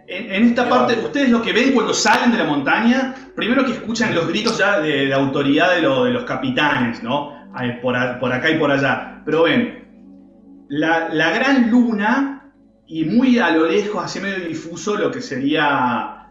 [0.06, 3.72] En, en esta parte, ustedes lo que ven cuando salen de la montaña, primero que
[3.72, 7.32] escuchan los gritos ya de, de autoridad de, lo- de los capitanes, ¿no?
[7.80, 9.22] Por, a- por acá y por allá.
[9.24, 12.52] Pero ven, la, la gran luna
[12.86, 16.26] y muy a lo lejos, así medio difuso, lo que sería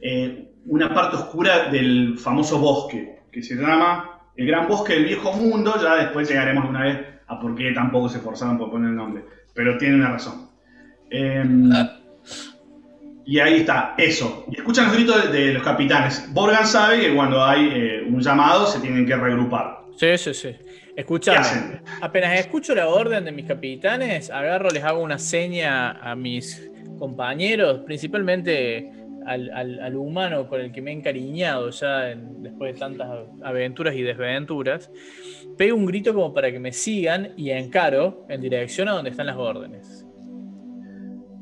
[0.00, 5.32] eh, una parte oscura del famoso bosque, que se llama el Gran Bosque del Viejo
[5.32, 5.74] Mundo.
[5.82, 9.24] Ya después llegaremos una vez a por qué tampoco se esforzaron por poner el nombre,
[9.54, 10.48] pero tiene una razón.
[11.10, 11.70] Em,
[13.30, 14.46] y ahí está, eso.
[14.50, 16.26] Y escuchan los gritos de, de los capitanes.
[16.32, 19.80] Borgan sabe que cuando hay eh, un llamado se tienen que regrupar.
[19.96, 20.48] Sí, sí, sí.
[20.58, 21.80] ¿Qué Escuchame, hacen?
[22.00, 27.80] apenas escucho la orden de mis capitanes, agarro, les hago una seña a mis compañeros,
[27.84, 28.90] principalmente
[29.26, 33.08] al, al- al humano con el que me he encariñado ya en- después de tantas
[33.42, 34.90] aventuras y desventuras.
[35.58, 39.26] Pego un grito como para que me sigan y encaro en dirección a donde están
[39.26, 40.06] las órdenes.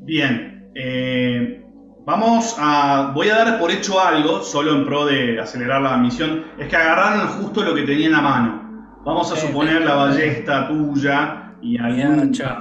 [0.00, 0.68] Bien.
[0.74, 1.62] eh,
[2.06, 3.12] vamos a.
[3.14, 6.44] Voy a dar por hecho algo, solo en pro de acelerar la misión.
[6.58, 9.02] Es que agarraron justo lo que tenían a mano.
[9.04, 12.30] Vamos a suponer la ballesta tuya y algún.
[12.30, 12.60] hacha.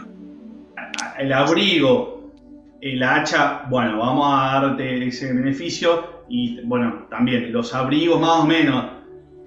[1.17, 2.33] el abrigo,
[2.81, 8.45] el hacha, bueno, vamos a darte ese beneficio y bueno, también los abrigos más o
[8.45, 8.85] menos,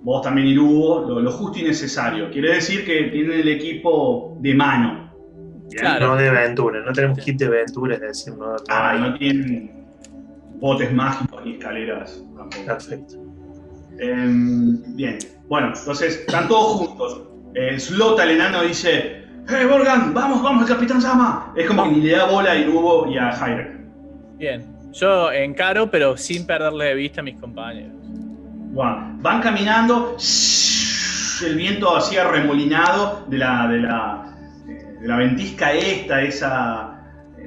[0.03, 2.31] vos también y Lugo, lo, lo justo y necesario.
[2.31, 5.09] Quiere decir que tienen el equipo de mano.
[5.71, 6.09] Claro.
[6.09, 9.78] No de aventura, no tenemos kit de aventura, es decir, no, no Ah, no tienen
[10.61, 12.64] botes mágicos ni escaleras tampoco.
[12.66, 13.16] Perfecto.
[13.99, 15.18] Em, bien,
[15.49, 17.23] bueno, entonces están todos juntos.
[17.55, 20.14] Eh, Slota, el enano, dice: ¡Hey, Borgan!
[20.14, 21.53] ¡Vamos, vamos, el capitán llama!
[21.57, 23.79] Es como que ni le da bola a Irubo y a Hyrek.
[24.37, 27.92] Bien, yo encaro, pero sin perderle de vista a mis compañeros.
[28.71, 30.16] Bueno, van caminando,
[31.44, 34.37] el viento así arremolinado de la, de la,
[34.68, 36.98] eh, de la ventisca esta, esa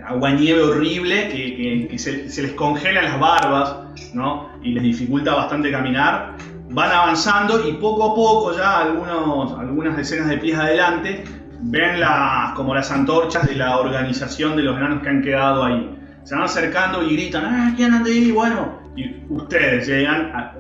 [0.06, 3.76] aguanieve horrible que, que- que se, se les congelan las barbas,
[4.14, 4.50] ¿no?
[4.62, 6.36] Y les dificulta bastante caminar.
[6.70, 11.24] Van avanzando y poco a poco, ya algunos, algunas decenas de pies adelante,
[11.64, 15.98] ven las, como las antorchas de la organización de los enanos que han quedado ahí.
[16.24, 18.32] Se van acercando y gritan, ¡ah, quién anda ahí!
[18.32, 20.54] Bueno, y ustedes llegan, a-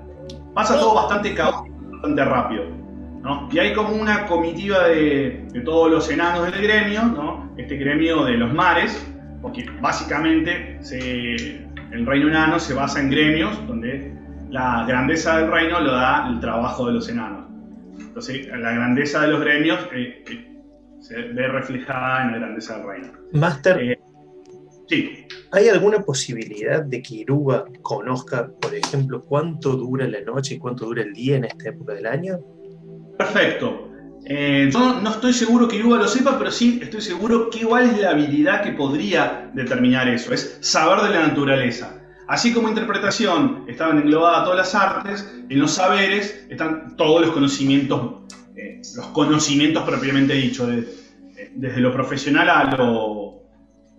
[0.53, 2.63] pasa todo bastante caótico, bastante rápido.
[3.21, 3.47] ¿no?
[3.51, 7.51] Y hay como una comitiva de, de todos los enanos del gremio, ¿no?
[7.55, 9.07] este gremio de los mares,
[9.41, 14.13] porque básicamente se- el reino enano se basa en gremios donde
[14.49, 17.47] la grandeza del reino lo da el trabajo de los enanos.
[17.99, 20.47] Entonces, la grandeza de los gremios eh, eh,
[20.99, 23.07] se ve reflejada en la grandeza del reino.
[23.33, 23.99] Master, Eh,
[24.87, 30.57] Sí, ¿hay alguna posibilidad de que Iruba conozca, por ejemplo, cuánto dura la noche y
[30.57, 32.39] cuánto dura el día en esta época del año?
[33.17, 33.89] Perfecto.
[34.25, 37.85] Eh, yo no estoy seguro que Iruba lo sepa, pero sí estoy seguro que cuál
[37.85, 40.33] es la habilidad que podría determinar eso.
[40.33, 41.97] Es saber de la naturaleza.
[42.27, 48.21] Así como interpretación estaban englobadas todas las artes, en los saberes están todos los conocimientos,
[48.55, 50.79] eh, los conocimientos propiamente dicho, de-
[51.37, 53.41] eh, desde lo profesional a lo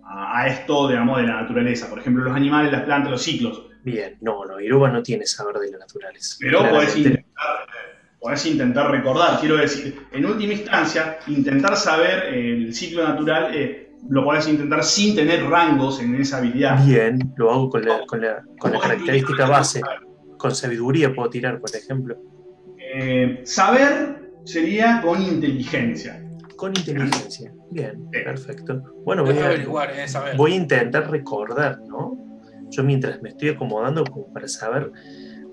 [0.05, 1.89] a, a esto, digamos, de la naturaleza.
[1.91, 3.67] Por ejemplo, los animales, las plantas, los ciclos.
[3.83, 6.37] Bien, no, no, Iruba no tiene saber de la naturaleza.
[6.39, 7.25] Pero podés intentar,
[8.23, 13.91] podés intentar recordar, quiero decir, en última instancia, intentar saber eh, el ciclo natural eh,
[14.09, 16.85] lo podés intentar sin tener rangos en esa habilidad.
[16.87, 19.81] Bien, lo hago con la, con la, con la Podés característica base.
[20.39, 22.17] Con sabiduría puedo tirar, por ejemplo.
[22.79, 26.25] Eh, saber sería con inteligencia.
[26.57, 27.53] Con inteligencia.
[27.71, 28.19] Bien, Sí.
[28.25, 28.83] perfecto.
[29.05, 30.37] Bueno, No voy a, saber.
[30.37, 32.17] voy a intentar recordar, ¿no?
[32.71, 34.91] Yo mientras me estoy acomodando como para saber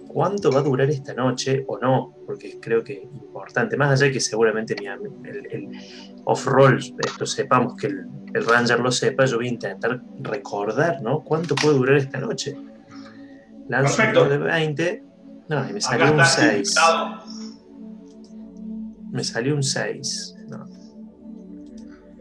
[0.09, 4.07] cuánto va a durar esta noche o no, porque creo que es importante, más allá
[4.07, 5.69] de que seguramente mi el, el
[6.25, 11.21] off-roll, esto sepamos que el, el Ranger lo sepa, yo voy a intentar recordar, ¿no?
[11.21, 12.57] ¿Cuánto puede durar esta noche?
[13.69, 14.23] Lanzo Perfecto.
[14.23, 15.03] un de 20,
[15.49, 16.53] no, y me salió un está 6.
[16.57, 17.23] indicado.
[19.11, 20.35] Me salió un 6.
[20.49, 20.65] No.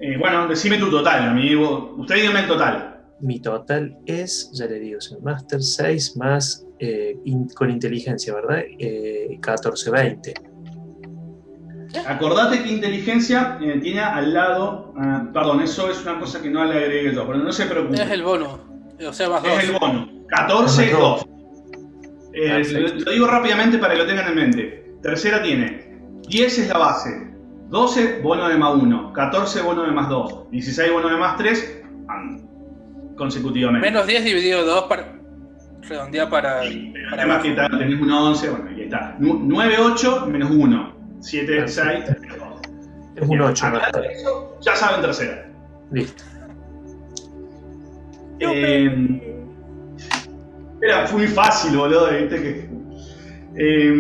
[0.01, 1.94] Eh, bueno, decime tu total, amigo.
[1.98, 2.98] Usted dígame el total.
[3.21, 8.61] Mi total es, ya le digo, señor Master, 6 más eh, in- con inteligencia, ¿verdad?
[8.79, 10.35] Eh, 14, 20.
[12.07, 14.93] Acordate que inteligencia eh, tiene al lado.
[14.97, 18.03] ah, perdón, eso es una cosa que no le agregué yo, pero no se preocupe.
[18.03, 18.59] Es el bono.
[19.07, 20.09] O sea, más Es el bono.
[20.29, 21.27] 14, Más dos.
[21.27, 21.29] 2.
[22.35, 22.95] Eh, Perfecto.
[22.99, 24.93] lo, lo digo rápidamente para que lo tengan en mente.
[25.03, 27.31] Tercera tiene 10 es la base,
[27.71, 31.83] 12 bono de más 1, 14 bono de más 2, 16 bono de más 3,
[33.19, 33.87] consecutivamente.
[33.87, 35.15] Menos 10 dividido 2 para
[35.83, 37.43] redondear para, El para abajo.
[37.43, 39.17] que ta- tenés un 11, bueno, y está.
[39.19, 40.97] 9, 8 menos 1.
[41.21, 42.05] 7, Ah, 6.
[43.17, 43.67] Es un 8,
[44.63, 45.47] Ya saben tercera.
[45.91, 46.23] Listo.
[48.41, 49.45] Eh,
[50.81, 52.09] era muy fácil, boludo.
[52.11, 52.37] ¿viste?
[52.43, 52.69] Que-
[53.61, 53.91] Eh,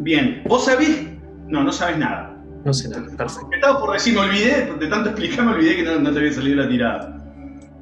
[0.00, 1.06] bien, ¿vos sabés?
[1.46, 2.36] No, no sabés nada.
[2.64, 3.06] No sé nada.
[3.16, 3.48] Perfecto.
[3.54, 6.32] Estaba por decir, me olvidé, de tanto explicar, me olvidé que no, no te había
[6.32, 7.17] salido la tirada.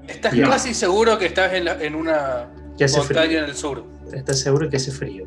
[0.09, 2.47] Estás casi seguro que estás en, la- en una
[2.79, 3.39] Que hace montaña frío.
[3.41, 3.85] en el sur.
[4.13, 5.27] ¿Estás seguro que hace frío?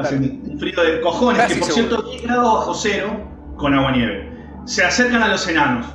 [0.00, 1.88] Hace un frío de cojones, Casi que por seguro.
[1.96, 4.32] cierto, 10 grados bajo cero con agua nieve.
[4.64, 5.86] Se acercan a los enanos.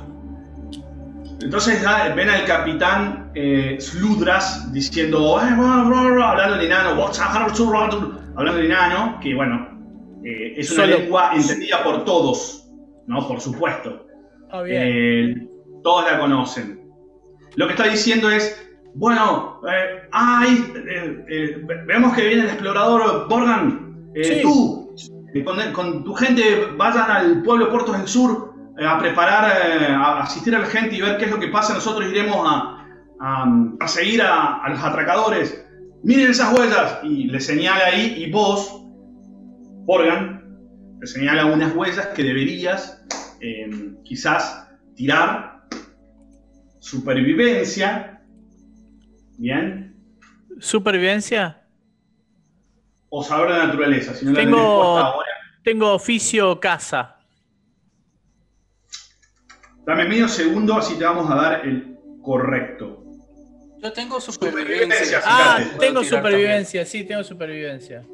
[1.40, 1.80] Entonces
[2.16, 7.06] ven al capitán eh, Sludras diciendo, "Eh, bla, bla, bla", hablando en enano,
[8.36, 9.68] hablando en enano, que bueno,
[10.24, 12.68] eh, es una Solo- lengua entendida por todos,
[13.06, 13.26] ¿no?
[13.28, 14.06] Por supuesto.
[14.50, 14.82] Ah, bien.
[14.84, 15.48] Eh,
[15.84, 16.80] todos la conocen.
[17.58, 18.56] Lo que está diciendo es,
[18.94, 24.12] bueno, eh, ay, eh, eh, ve- vemos que viene el explorador Borgan.
[24.14, 24.40] Sí.
[24.42, 24.94] Tú,
[25.44, 26.42] con, con tu gente,
[26.76, 31.18] vayan al pueblo Puertos del Sur a preparar, a asistir a la gente y ver
[31.18, 31.74] qué es lo que pasa.
[31.74, 32.86] Nosotros iremos a,
[33.20, 33.46] a,
[33.80, 35.66] a seguir a, a los atracadores.
[36.04, 37.00] Miren esas huellas.
[37.02, 38.84] Y le señala ahí, y vos,
[39.84, 40.44] Borgan,
[41.00, 43.04] te señala unas huellas que deberías
[44.04, 45.57] quizás tirar
[46.80, 48.20] supervivencia,
[49.36, 49.96] ¿bien?
[50.60, 51.62] ¿Supervivencia?
[53.10, 55.28] O saber la naturaleza, si no la Tengo- puesta ahora.
[55.62, 57.16] Tengo oficio casa.
[59.86, 63.02] Dame medio segundo, así te vamos a dar el correcto.
[63.82, 65.20] Yo tengo Supervivencia, supervivencia.
[65.24, 68.04] Ah, tengo supervivencia, sí, tengo supervivencia.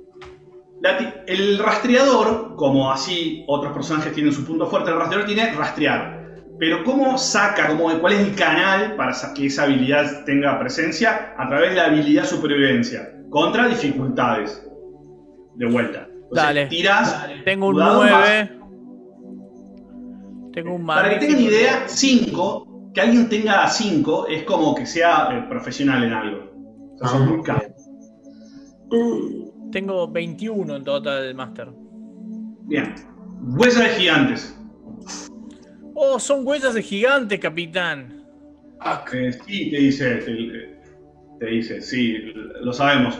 [0.80, 6.23] La el rastreador, como así otros personajes tienen su punto fuerte, el rastreador tiene rastrear.
[6.58, 11.34] Pero ¿cómo saca, cómo, cuál es el canal para que esa habilidad tenga presencia?
[11.36, 14.60] A través de la habilidad supervivencia, contra dificultades.
[15.56, 16.08] De vuelta.
[16.08, 16.66] Entonces, Dale.
[16.66, 18.50] Tirás, Tengo un Cuidado, 9.
[20.52, 25.28] Tengo un para que tengan idea, 5, que alguien tenga 5 es como que sea
[25.32, 26.38] eh, profesional en algo.
[26.94, 27.72] O sea, son muy caros.
[29.72, 31.68] Tengo 21 en total del máster.
[32.62, 32.94] Bien.
[33.40, 34.56] Huella de gigantes.
[35.94, 38.24] Oh, son huellas de gigante, capitán.
[38.80, 40.78] Ah, sí, te dice, te,
[41.38, 43.18] te dice, sí, lo sabemos.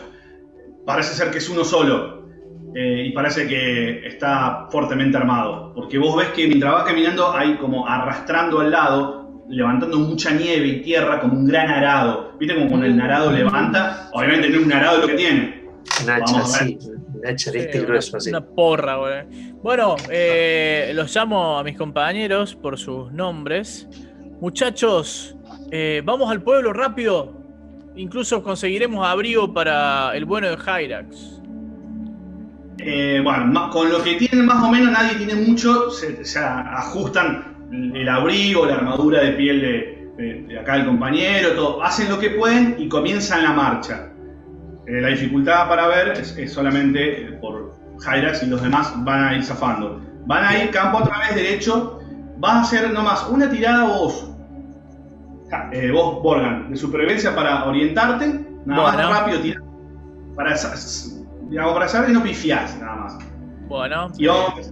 [0.85, 2.27] Parece ser que es uno solo
[2.75, 5.73] eh, y parece que está fuertemente armado.
[5.73, 10.67] Porque vos ves que mientras vas caminando hay como arrastrando al lado, levantando mucha nieve
[10.67, 12.33] y tierra como un gran arado.
[12.37, 14.09] ¿Viste como cuando el arado levanta?
[14.13, 15.63] Obviamente no es un arado lo que tiene.
[16.03, 16.77] Un hacha Vamos a ver.
[17.27, 18.29] Hacha de Sí, este una- grueso así.
[18.29, 19.51] Una porra, güey.
[19.63, 23.87] Bueno, eh, los llamo a mis compañeros por sus nombres.
[24.41, 25.35] Muchachos,
[25.71, 27.33] eh, vamos al pueblo rápido.
[27.95, 31.41] Incluso conseguiremos abrigo para el bueno de Hyrax.
[32.77, 37.55] Eh, bueno, con lo que tienen más o menos nadie tiene mucho, se, se ajustan
[37.71, 41.81] el abrigo, la armadura de piel de, de- de acá el compañero, todo.
[41.83, 44.11] Hacen lo que pueden y comienzan la marcha.
[44.87, 49.23] Eh, la dificultad para ver es, es solamente eh, por Hyrax y los demás van
[49.23, 50.01] a ir zafando.
[50.27, 51.99] Van a ir campo a través derecho.
[52.37, 54.29] Vas a hacer nomás una tirada vos,
[55.71, 58.27] eh, vos, Borgan, de supervivencia para orientarte.
[58.65, 58.97] Nada Bueno.
[59.09, 59.61] más rápido, tira.
[60.35, 60.53] Para,
[61.49, 63.17] digamos, para saber que no pifiás, nada más.
[63.67, 64.71] Bueno, Y vamos.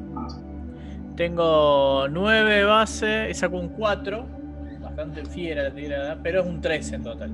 [1.15, 4.26] tengo 9 base y saco un 4.
[4.82, 7.32] Bastante fiera la tirada, pero es un 13 en total.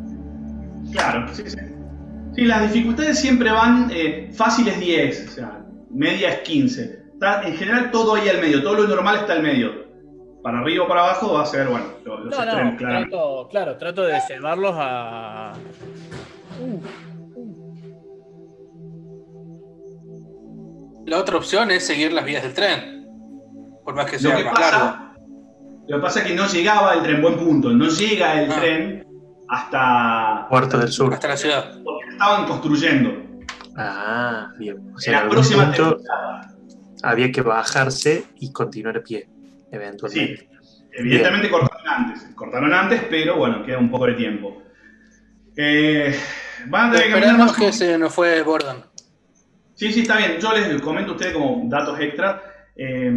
[0.92, 1.58] Claro, sí, sí.
[2.40, 7.00] Sí, las dificultades siempre van eh, fáciles 10, o sea, media es 15.
[7.14, 9.90] Está, en general todo ahí al medio, todo lo normal está al medio.
[10.42, 13.10] Para arriba o para abajo va a ser, bueno, lo- los No, extremos, no, claramente.
[13.12, 15.52] trato, claro, trato de llevarlos a.
[16.62, 16.80] Uh,
[21.06, 23.06] La otra opción es seguir las vías del tren.
[23.84, 24.80] Por más que Lo sea que, más largo.
[24.80, 25.14] pasa,
[25.88, 28.56] lo que pasa es que no llegaba el tren, buen punto, no llega el Ah.
[28.60, 29.08] tren
[29.50, 30.46] hasta...
[30.50, 31.14] Puerto del Sur.
[31.14, 31.74] Hasta la ciudad.
[32.20, 33.14] Estaban construyendo.
[33.78, 34.78] Ah, bien.
[34.78, 36.56] O En sea, en la próxima punto temporada.
[37.04, 39.30] había que bajarse y continuar a pie,
[39.72, 40.50] eventualmente.
[40.92, 44.62] Evidentemente cortaron antes, cortaron antes, pero bueno, queda un poco de tiempo.
[45.56, 46.14] Eh,
[46.68, 48.84] van a tener que caminar Esperemos más que se nos fue Gordon.
[49.76, 50.40] Sí, sí, está bien.
[50.40, 52.42] Yo les comento a ustedes como datos extra
[52.76, 53.14] eh,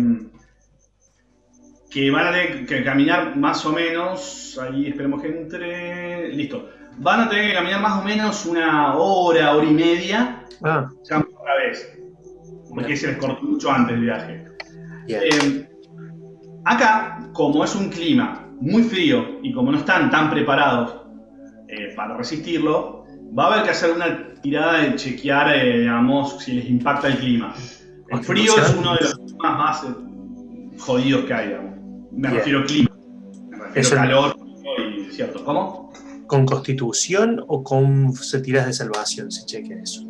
[1.90, 4.58] que van a tener que caminar más o menos.
[4.62, 6.28] Ahí esperemos que entre.
[6.28, 6.70] Listo.
[6.98, 10.44] Van a tener que caminar más o menos una hora, hora y media.
[10.62, 11.98] Ah, Ya otra vez.
[12.68, 14.44] Porque se les cortó mucho antes el viaje.
[15.08, 15.68] Eh,
[16.64, 21.02] acá, como es un clima muy frío y como no están tan preparados
[21.68, 23.04] eh, para resistirlo,
[23.36, 27.16] va a haber que hacer una tirada de chequear, eh, digamos, si les impacta el
[27.18, 27.54] clima.
[28.10, 31.72] El frío es uno de los más, más eh, jodidos que hay, digamos.
[32.12, 32.34] Me Bien.
[32.34, 32.90] refiero a clima.
[33.50, 34.36] Me refiero a calor
[34.78, 35.44] y cierto.
[35.44, 35.91] ¿Cómo?
[36.32, 38.10] ¿Con constitución o con
[38.42, 40.00] tiras de salvación se chequea eso?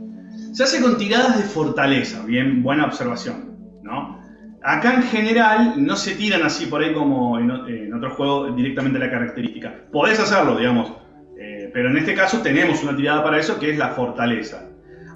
[0.53, 4.21] Se hace con tiradas de fortaleza, bien, buena observación, ¿no?
[4.63, 9.01] Acá en general no se tiran así por ahí como en, en otro juego directamente
[9.01, 9.75] la característica.
[9.91, 10.93] Podés hacerlo, digamos,
[11.41, 14.69] eh, pero en este caso tenemos una tirada para eso que es la fortaleza.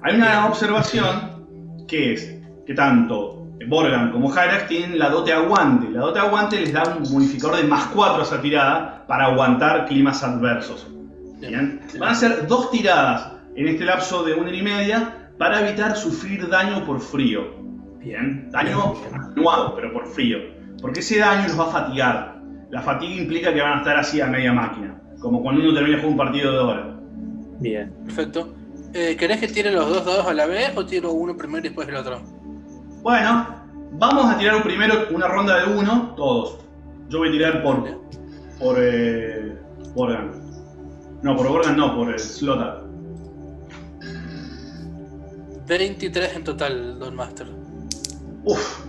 [0.03, 5.89] Hay una observación que es que tanto Borgan como Hyrax tienen la dote aguante.
[5.89, 9.85] La dote aguante les da un bonificador de más 4 a esa tirada para aguantar
[9.85, 10.85] climas adversos.
[11.39, 11.79] Bien.
[11.99, 16.47] Van a ser dos tiradas en este lapso de una y media para evitar sufrir
[16.49, 17.55] daño por frío.
[17.99, 18.49] Bien.
[18.51, 20.37] Daño atenuado, pero por frío.
[20.81, 22.41] Porque ese daño los va a fatigar.
[22.69, 24.99] La fatiga implica que van a estar así a media máquina.
[25.19, 26.95] Como cuando uno termina de jugar un partido de hora.
[27.59, 27.93] Bien.
[28.05, 28.53] Perfecto.
[28.93, 31.69] Eh, ¿Querés que tire los dos dados a la vez o tiro uno primero y
[31.69, 32.21] después el otro?
[33.01, 33.47] Bueno,
[33.93, 36.59] vamos a tirar un primero una ronda de uno, todos.
[37.09, 37.83] Yo voy a tirar por.
[38.59, 38.77] Por.
[38.79, 39.55] Eh,
[39.93, 40.46] Borgan.
[41.21, 42.83] No, por Borgan no, por eh, Slotar.
[45.67, 47.47] 23 en total, Don Master.
[48.45, 48.85] Uf,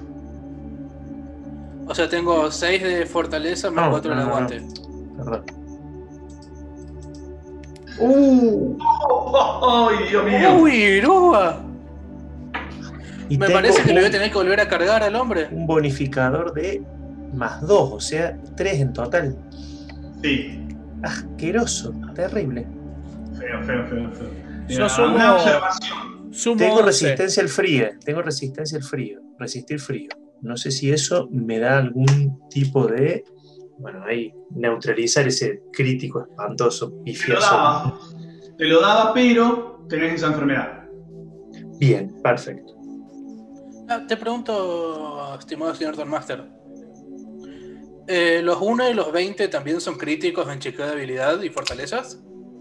[1.89, 4.63] O sea, tengo 6 de fortaleza más No, 4 de aguante.
[5.17, 5.45] Perdón.
[7.99, 10.55] Uh, ¡Oh, ¡Ay, Dios mío!
[10.61, 11.61] ¡Uy, Roba!
[13.29, 15.49] y Me parece que le voy a tener que volver a cargar al hombre.
[15.51, 16.83] un bonificador de
[17.35, 19.37] más 2, o sea, 3 en total.
[20.23, 20.65] Sí,
[21.03, 22.67] Asqueroso, terrible.
[23.39, 24.31] feo, feo, feo, feo.
[24.69, 26.33] Yo Eh, sumo- Una observación.
[26.33, 26.87] Sumo Tengo 11.
[26.87, 30.09] resistencia al frío, tengo resistencia al frío, resistir frío.
[30.43, 33.25] No sé si eso me da algún tipo de,
[33.79, 37.41] bueno, ahí, neutralizar ese crítico espantoso, Te lo pifioso.
[37.51, 37.99] daba.
[38.59, 40.85] Te lo daba, pero tenés esa enfermedad.
[41.79, 42.75] Bien, perfecto.
[43.89, 46.45] Ah, te pregunto, estimado señor Don Master.
[48.09, 52.19] Eh, ¿Los 1 y los 20 también son críticos en chequeo de habilidad y fortalezas?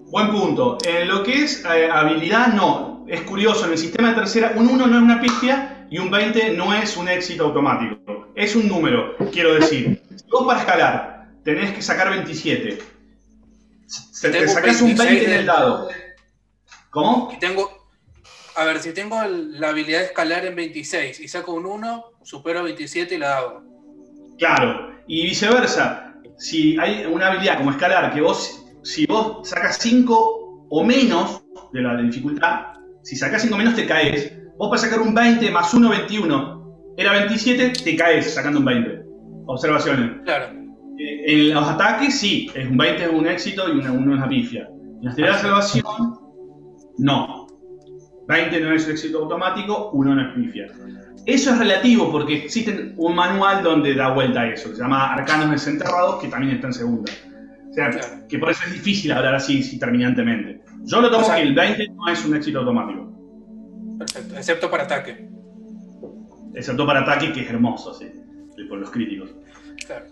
[0.10, 0.78] Buen punto.
[0.86, 3.06] En lo que es eh, habilidad, no.
[3.08, 6.12] Es curioso, en el sistema de tercera, un 1 no es una pifia y un
[6.12, 8.28] 20 no es un éxito automático.
[8.36, 10.02] Es un número, quiero decir.
[10.16, 12.78] Si vos para escalar tenés que sacar 27,
[13.86, 15.88] se- te sacás un 20 en el dado.
[16.90, 17.32] ¿Cómo?
[17.34, 17.72] Y tengo.
[18.56, 22.64] A ver, si tengo la habilidad de escalar en 26 y saco un 1, supero
[22.64, 23.64] 27 y la hago.
[24.38, 24.97] Claro.
[25.08, 26.14] Y viceversa.
[26.38, 31.44] Si hay una habilidad como escalar que vos, si vos sacas 5 o menos
[31.74, 34.34] de la dificultad, si sacas 5 menos te caes.
[34.58, 36.94] Vos para sacar un 20 más 1, 21.
[36.98, 39.04] Era 27, te caes sacando un 20.
[39.46, 40.22] Observaciones.
[40.24, 40.48] Claro.
[41.00, 44.18] Eh, En los ataques sí, es un 20 es un éxito y una 1 es
[44.18, 44.68] una pifia.
[45.00, 46.20] En las tiradas de salvación,
[46.98, 47.48] no.
[48.28, 50.68] 20 no es éxito automático, 1 no es pifia.
[51.28, 55.14] Eso es relativo porque existe un manual donde da vuelta a eso, que se llama
[55.14, 57.12] Arcanos Desenterrados, que también está en segunda.
[57.70, 58.08] O sea, Claro.
[58.30, 60.62] que por eso es difícil hablar así, así terminantemente.
[60.86, 63.14] Yo lo tomo O sea- que el 20 no es un éxito automático,
[64.00, 64.36] Perfecto.
[64.38, 65.28] Excepto para ataque.
[66.56, 68.06] excepto para ataque, que es hermoso, sí,
[68.70, 69.30] por los críticos.
[69.86, 70.06] Claro.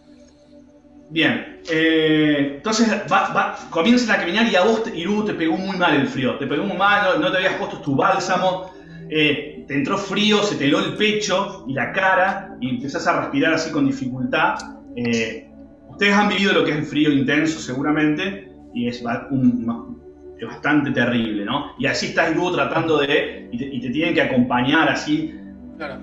[1.12, 5.78] Bien, eh, entonces va, va, comienzan a caminar y a vos, Iru, te pegó muy
[5.78, 6.36] mal el frío.
[6.38, 8.72] Te pegó muy mal, no, no te habías puesto tu bálsamo,
[9.10, 13.22] eh, te entró frío, se te heló el pecho y la cara y empezás a
[13.22, 14.56] respirar así con dificultad.
[14.96, 15.50] Eh,
[15.90, 20.00] ustedes han vivido lo que es el frío intenso seguramente y es, un-
[20.40, 21.72] es bastante terrible, ¿no?
[21.80, 23.48] Y así está Iru tratando de...
[23.52, 25.34] Y te, y te tienen que acompañar así.
[25.78, 26.02] Claro.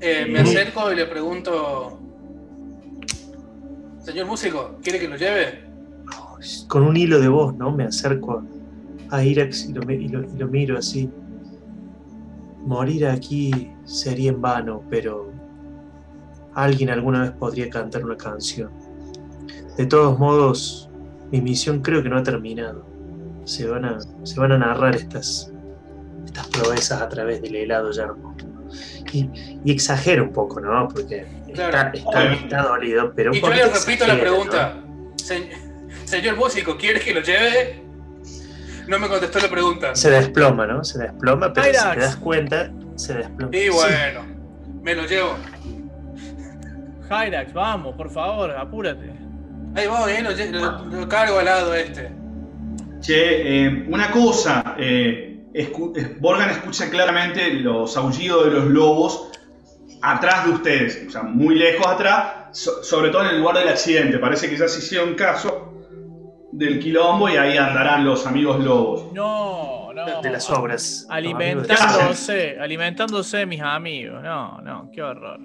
[0.00, 1.98] Eh, me acerco y le pregunto.
[4.00, 5.64] Señor músico, ¿quiere que lo lleve?
[6.68, 7.70] Con un hilo de voz, ¿no?
[7.72, 8.42] Me acerco
[9.10, 11.10] a Irax y lo, mi- y lo- y lo miro así.
[12.66, 15.32] Morir aquí sería en vano, pero
[16.54, 18.70] alguien alguna vez podría cantar una canción.
[19.76, 20.90] De todos modos,
[21.30, 22.84] mi misión creo que no ha terminado.
[23.44, 25.52] Se van a, se van a narrar estas,
[26.24, 28.34] estas proezas a través del helado yermo.
[29.12, 29.30] Y,
[29.64, 30.88] y exagero un poco, ¿no?
[30.88, 31.90] Porque está, Claro.
[31.96, 34.82] está, está dolido, pero Y yo le repito la pregunta.
[35.16, 35.50] "Se-
[36.04, 37.85] Señor músico, ¿quiere que lo lleve?
[38.88, 39.94] No me contestó la pregunta.
[39.96, 40.84] Se desploma, ¿no?
[40.84, 43.56] Se desploma, pero si te das cuenta, se desploma.
[43.56, 43.68] Y Sí.
[43.70, 44.20] bueno,
[44.82, 45.34] me lo llevo.
[47.08, 49.12] Hyrax, vamos, por favor, apúrate.
[49.74, 52.10] Ahí voy, eh, lo, lle- lo- lo cargo al lado este.
[53.00, 59.30] Che, eh, una cosa, eh, escu- Borgan escucha claramente los aullidos de los lobos
[60.02, 63.68] atrás de ustedes, o sea, muy lejos atrás, so- sobre todo en el lugar del
[63.68, 64.18] accidente.
[64.18, 65.75] Parece que ya se hicieron caso
[66.56, 69.12] del quilombo y ahí andarán los amigos lobos.
[69.12, 70.22] No, no.
[70.22, 71.06] De las obras.
[71.10, 74.22] Alimentándose, alimentándose mis amigos.
[74.22, 75.40] No, no, qué horror.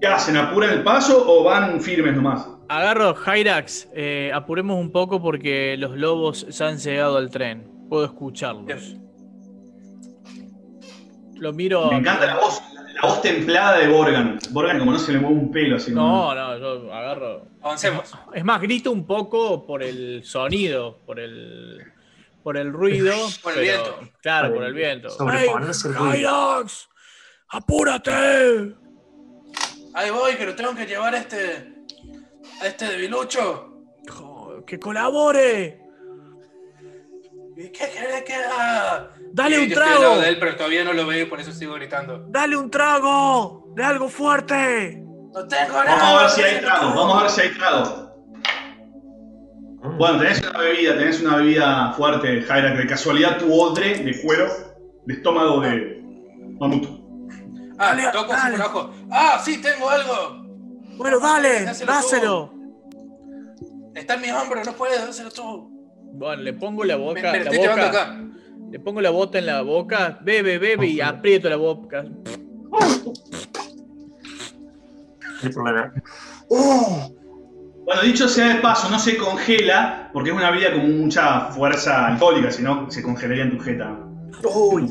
[0.00, 0.36] ¿Qué hacen?
[0.36, 2.46] ¿Apuran el paso o van firmes nomás?
[2.68, 7.70] Agarro Hyrax, eh, apuremos un poco porque los lobos ya han llegado al tren.
[7.88, 8.96] Puedo escucharlos.
[11.34, 11.90] Lo miro.
[11.90, 12.62] Me encanta la voz,
[12.94, 14.38] la voz templada de Borgan.
[14.50, 15.92] Borgan, como no se le mueve un pelo así.
[15.92, 17.46] No, no, yo agarro.
[17.62, 18.12] Avancemos.
[18.34, 21.82] Es más, grito un poco por el sonido, por el.
[22.42, 23.14] por el ruido.
[23.42, 23.98] Por el viento.
[24.20, 25.10] Claro, por el viento.
[25.10, 26.64] Sobreponerse el ruido.
[27.48, 28.74] ¡Apúrate!
[29.94, 31.74] Ahí voy, que lo tengo que llevar a este.
[32.60, 33.68] a este debilucho.
[34.66, 35.81] ¡Que colabore!
[37.56, 39.10] ¿Y qué querés que haga?
[39.32, 40.20] ¡Dale Sí, un yo estoy al lado trago!
[40.22, 42.24] de él, pero todavía no lo veo y por eso sigo gritando.
[42.28, 43.66] ¡Dale un trago!
[43.74, 45.02] ¡De algo fuerte!
[45.32, 45.96] ¡No tengo nada!
[45.96, 48.12] Vamos a ver si hay trago, vamos a ver si hay trago.
[49.82, 49.98] Mm.
[49.98, 54.20] Bueno, tenés una bebida, tenés una bebida fuerte, Jaira, que de casualidad tu odre de
[54.22, 54.46] cuero,
[55.06, 56.00] de estómago de
[56.60, 56.86] mamut.
[57.78, 58.56] Ah, Dale, toco dale.
[58.56, 58.90] abajo.
[59.10, 60.42] ¡Ah, sí, tengo algo!
[60.96, 62.54] Bueno, dale, Dáselo dáselo.
[63.94, 65.71] Está en mi hombro, no puedes, dáselo tú.
[66.22, 68.20] Bueno, le pongo la Me, boca, me lo la estoy boca, acá.
[68.70, 72.04] le pongo la bota en la boca, bebe, bebe y aprieto la boca.
[72.04, 72.78] No
[75.42, 75.92] hay problema.
[76.48, 77.12] ¡Oh!
[77.84, 82.06] Bueno, dicho sea de paso, no se congela porque es una bebida con mucha fuerza
[82.06, 83.98] alcohólica, si no se congelaría en tu jeta.
[84.54, 84.88] ¡Uy!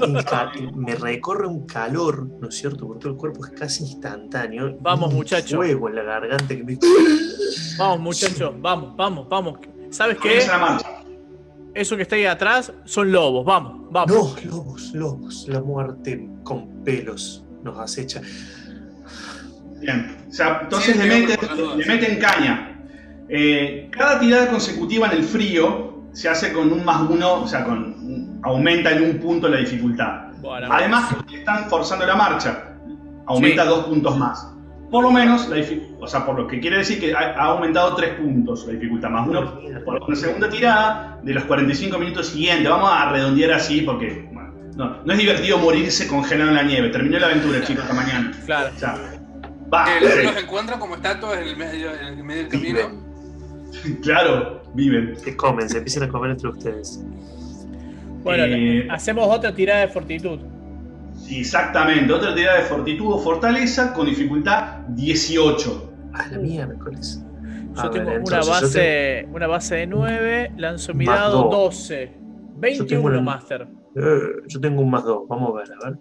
[0.76, 2.86] me recorre un calor, ¿no es cierto?
[2.88, 4.76] Por todo el cuerpo es casi instantáneo.
[4.82, 5.56] Vamos, Un muchacho.
[5.56, 6.78] fuego en la garganta que me.
[7.78, 9.60] Vamos, muchachos, vamos, vamos, vamos.
[9.92, 10.42] ¿Sabes qué?
[11.74, 14.12] Eso que está ahí atrás son lobos, vamos, vamos.
[14.12, 15.46] No, lobos, lobos.
[15.48, 18.22] La muerte con pelos nos acecha.
[19.80, 20.18] Bien.
[20.30, 22.80] O sea, entonces Sí, le, meten, le meten caña.
[23.30, 27.64] Eh, cada tirada consecutiva en el frío se hace con un más uno, o sea,
[27.64, 30.32] con aumenta en un punto la dificultad.
[30.42, 32.74] Bueno, Además, están forzando la marcha.
[33.28, 33.70] Aumenta Sí.
[33.70, 34.48] dos puntos más.
[34.92, 35.56] Por lo menos, la
[36.00, 39.10] o sea, por lo que quiere decir que ha, ha aumentado tres puntos la dificultad,
[39.10, 42.70] más uno por la segunda tirada de los 45 minutos siguientes.
[42.70, 46.90] Vamos a redondear así porque bueno, no, no es divertido morirse congelado en la nieve.
[46.90, 48.32] Terminó la aventura, chicos, hasta mañana.
[48.46, 48.70] claro.
[48.76, 48.96] O sea,
[49.74, 52.80] va, Eh, los encuentran como estatuas en el medio, en el medio del camino.
[52.80, 53.96] Viven.
[54.04, 55.16] claro, viven.
[55.24, 57.02] Que comen, se empiezan a comer entre ustedes.
[58.24, 60.40] Bueno, Eh, hacemos otra tirada de fortitud.
[61.26, 62.12] Sí, exactamente.
[62.12, 65.94] Otra tirada de fortitud o fortaleza con dificultad 18.
[66.14, 67.24] Ah, la miércoles.
[67.74, 71.52] Yo A ver, tengo una base, una base de 9, lanzo mi dado dos.
[71.88, 72.12] 12.
[72.58, 73.68] 21 una- Master.
[73.96, 76.00] Eh, yo tengo un más 2, vamos a ver, a ver.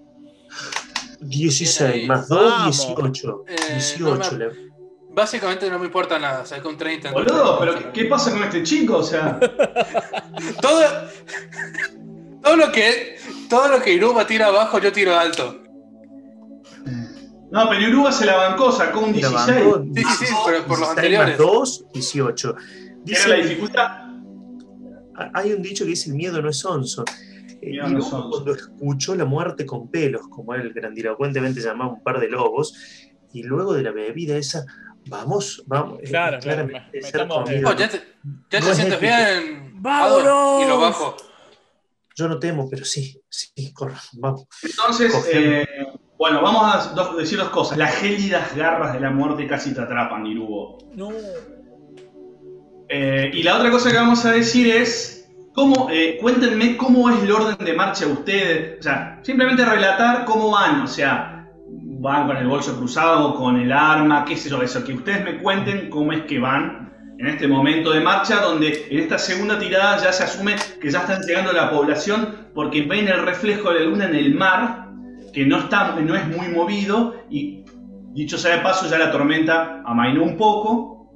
[1.21, 2.09] 16 Bien ahí.
[2.09, 2.77] más 2, Vamos.
[2.87, 3.45] 18.
[3.49, 4.33] Eh, 18.
[4.33, 4.71] no me- le-
[5.13, 7.09] Básicamente no me importa nada, saqué un 30.
[7.09, 7.75] en Boludo, total.
[7.79, 8.99] pero ¿qué pasa con este chico?
[8.99, 9.39] O sea,
[10.63, 10.81] Todo,
[12.43, 13.17] todo lo que
[13.49, 15.63] todo lo que Iruba tira abajo, yo tiro alto.
[17.51, 19.65] no, pero Uruga se la bancó, sacó un la 16.
[19.65, 21.39] bancó, Sí, sí, sí, pero por los 16 anteriores.
[21.39, 22.55] Más 2, 18.
[23.07, 23.89] Era la dificultad.
[25.35, 27.05] hay un dicho que dice: el miedo no es onzo.
[27.63, 32.29] Eh, no cuando escuchó la muerte con pelos, como él grandilocuentemente llamaba un par de
[32.29, 32.73] lobos,
[33.33, 34.65] y luego de la bebida esa,
[35.09, 35.99] vamos, vamos.
[36.01, 36.81] eh, Claro, claro, me-
[37.67, 37.99] Oh, ya te,
[38.51, 39.01] ya No te es sientes épico.
[39.01, 39.73] bien.
[39.83, 40.63] ¡Vámonos!
[40.65, 41.17] Y lo bajo.
[42.17, 44.47] Yo no temo, pero sí, sí, corra, vamos.
[44.63, 45.67] Entonces, eh,
[46.19, 47.79] bueno, vamos a dos- decir dos cosas.
[47.79, 50.79] Las gélidas garras de la muerte casi te atrapan, Irugo.
[50.95, 51.11] No.
[52.89, 57.23] Eh, y la otra cosa que vamos a decir es, ¿cómo, eh, cuéntenme cómo es
[57.23, 58.81] el orden de marcha de ustedes.
[58.81, 60.83] O sea, simplemente relatar cómo van.
[60.83, 64.83] O sea, van con el bolso cruzado, con el arma, qué sé yo, eso.
[64.85, 66.90] Que ustedes me cuenten cómo es que van
[67.21, 71.01] en este momento de marcha, donde en esta segunda tirada ya se asume que ya
[71.01, 74.89] están llegando a la población porque ven el reflejo de la luna en el mar,
[75.35, 77.63] que no, está, no es muy movido, y
[78.15, 81.11] dicho sea de paso, ya la tormenta amainó un poco,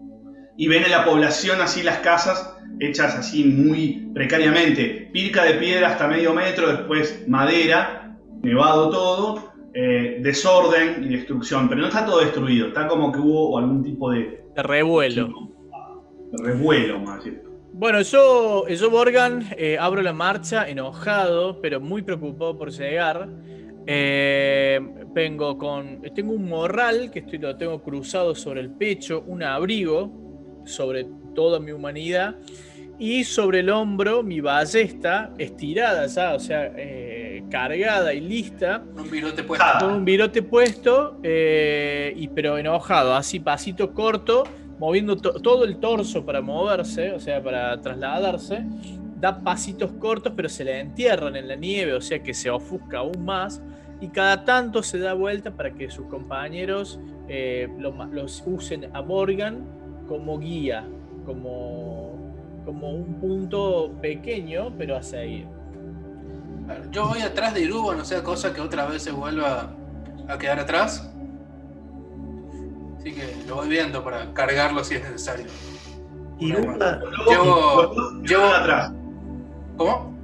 [0.59, 5.89] y ven en la población así las casas hechas así muy precariamente, pirca de piedra
[5.89, 12.21] hasta medio metro, después madera, nevado todo, eh, desorden y destrucción, pero no está todo
[12.21, 15.54] destruido, está como que hubo algún tipo de, De revuelo.
[16.39, 17.43] Revuelo, más bien.
[17.73, 23.29] Bueno, yo, yo Borgan, eh, abro la marcha enojado, pero muy preocupado por llegar.
[23.87, 24.81] Eh,
[25.13, 26.01] vengo con.
[26.15, 30.13] Tengo un morral que estoy, lo tengo cruzado sobre el pecho, un abrigo
[30.65, 32.37] sobre toda mi humanidad.
[32.97, 38.85] Y sobre el hombro mi ballesta estirada ya, o sea, eh, cargada y lista.
[38.97, 39.67] Un virote puesto.
[39.81, 44.45] Con un virote puesto, eh, y, pero enojado, así pasito corto,
[44.85, 48.67] moviendo todo el torso para moverse, o sea, para trasladarse,
[49.19, 52.99] da pasitos cortos, pero se le entierran en la nieve, o sea que se ofusca
[52.99, 53.63] aún más.
[54.03, 59.65] Y cada tanto se da vuelta para que sus compañeros eh, los usen a Morgan
[60.07, 60.87] como guía,
[61.25, 62.19] como,
[62.67, 65.47] como un punto pequeño, pero a seguir.
[66.91, 69.75] Yo voy atrás de Iruba, no sea cosa que otra vez se vuelva
[70.29, 71.11] a quedar atrás.
[73.05, 75.45] Así que lo voy viendo para cargarlo si es necesario.
[76.39, 77.01] Iruba.
[77.29, 77.93] Llevo,
[78.23, 78.93] llevo atrás.
[79.77, 80.17] ¿Cómo?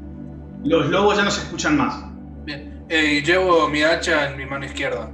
[0.65, 2.03] Los lobos ya no se escuchan más.
[2.47, 2.83] Bien.
[2.89, 5.11] Eh, llevo mi hacha en mi mano izquierda.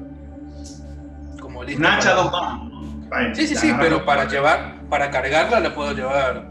[1.40, 1.80] Como listo.
[1.80, 3.36] Una hacha dos manos.
[3.36, 6.48] Sí, sí, sí, pero para llevar, para cargarla la puedo llevar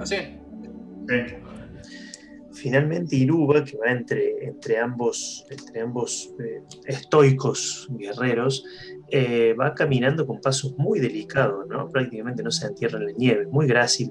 [0.00, 0.16] así.
[0.16, 1.14] Sí.
[2.56, 8.64] Finalmente Iruba, que va entre, entre ambos, entre ambos eh, estoicos guerreros,
[9.10, 11.88] eh, va caminando con pasos muy delicados, ¿no?
[11.88, 14.10] prácticamente no se entierra en la nieve, muy grácil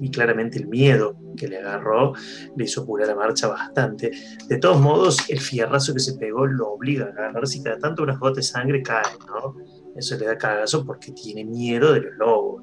[0.00, 2.14] y claramente el miedo que le agarró
[2.56, 4.10] le hizo apurar la marcha bastante.
[4.48, 8.02] De todos modos, el fierrazo que se pegó lo obliga a agarrarse y cada tanto
[8.02, 9.56] unas gotas de sangre caen, ¿no?
[9.96, 12.62] Eso le da cagazo porque tiene miedo de los lobos,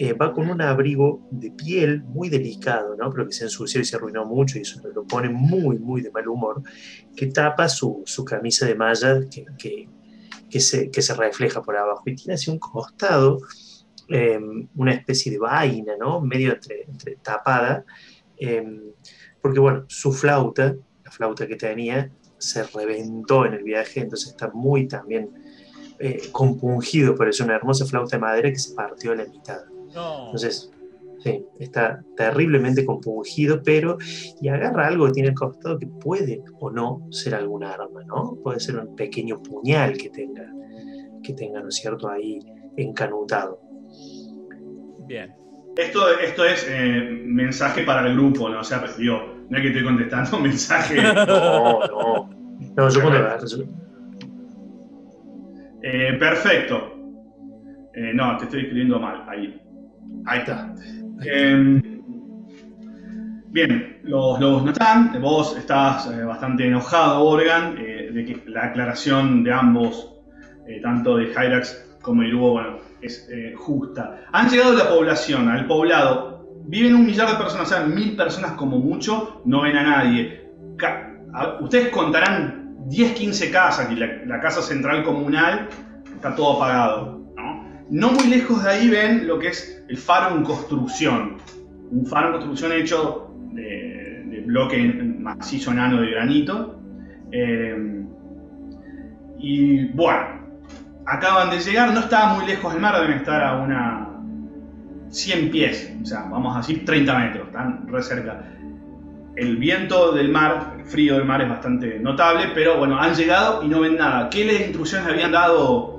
[0.00, 3.10] eh, va con un abrigo de piel muy delicado, ¿no?
[3.10, 6.12] pero que se ensució y se arruinó mucho y eso lo pone muy, muy de
[6.12, 6.62] mal humor,
[7.16, 9.88] que tapa su, su camisa de malla que, que,
[10.48, 13.40] que, se, que, se, refleja por abajo y tiene así un costado,
[14.08, 14.38] eh,
[14.76, 16.20] una especie de vaina, ¿no?
[16.20, 17.84] medio entre, entre tapada,
[18.36, 18.94] eh,
[19.42, 24.48] porque bueno, su flauta, la flauta que tenía, se reventó en el viaje, entonces está
[24.54, 25.28] muy también
[25.98, 29.58] eh, compungido por eso, una hermosa flauta de madera que se partió a la mitad.
[29.88, 30.70] Entonces,
[31.20, 33.98] sí, está terriblemente compungido, pero
[34.40, 38.36] y agarra algo que tiene al costado que puede o no ser algún arma, ¿no?
[38.42, 40.52] Puede ser un pequeño puñal que tenga,
[41.22, 42.38] que tenga, ¿no es cierto?, ahí
[42.76, 43.60] encanutado.
[45.06, 45.34] Bien.
[45.76, 48.60] Esto, esto es eh, mensaje para el grupo, ¿no?
[48.60, 50.96] O sea, pues, no es que estoy contestando mensaje.
[51.26, 52.38] No, no.
[52.76, 53.00] No, yo
[55.82, 56.94] eh, perfecto.
[57.94, 59.24] Eh, no, te estoy escribiendo mal.
[59.28, 59.60] Ahí.
[60.28, 60.74] Ahí está.
[61.24, 61.82] Em,
[63.46, 65.20] bien, los lobos no están.
[65.22, 70.14] Vos estás eh, bastante enojado, Organ, de que la aclaración de ambos,
[70.82, 74.20] tanto de Hyrax como de Irubo, bueno, es justa.
[74.32, 76.46] Han llegado la población, al poblado.
[76.66, 80.50] Viven un millar de personas, o sea, mil personas como mucho, no ven a nadie.
[81.60, 85.68] ustedes contarán 10, 15 casas, y la, casa central comunal
[86.14, 87.17] está todo apagado.
[87.90, 88.12] ¿No?
[88.12, 91.36] muy lejos de ahí ven lo que es el faro en construcción.
[91.90, 94.78] Un faro en construcción hecho de, bloque
[95.18, 96.80] macizo enano de granito.
[97.32, 98.04] Eh,
[99.38, 100.26] y bueno,
[101.06, 104.08] acaban de llegar, no estaba muy lejos del mar, deben estar a una
[105.10, 108.42] 100 pies, o sea, vamos a decir 30 metros, están re cerca
[109.38, 113.62] el viento del mar, el frío del mar es bastante notable, pero bueno, han llegado
[113.62, 114.28] y no ven nada.
[114.30, 115.97] ¿Qué les instrucciones habían dado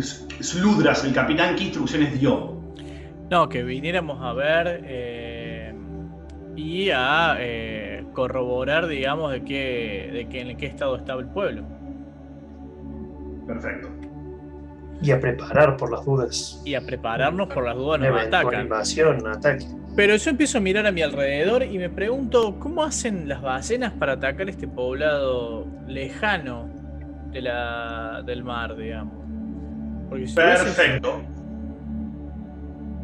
[0.00, 1.54] Sludras, el capitán?
[1.56, 2.60] ¿Qué instrucciones dio?
[3.30, 5.74] No, que viniéramos a ver eh,
[6.56, 11.64] y a eh, corroborar, digamos, de qué, de qué, en qué estado estaba el pueblo.
[13.46, 13.88] Perfecto.
[15.02, 16.62] Y a preparar por las dudas.
[16.64, 18.62] Y a prepararnos por las dudas nos atacan.
[18.62, 19.66] invasión, ataque.
[19.96, 23.92] Pero yo empiezo a mirar a mi alrededor y me pregunto cómo hacen las ballenas
[23.92, 26.68] para atacar este poblado lejano
[27.30, 29.23] de la, del mar, digamos.
[30.34, 31.22] Perfecto.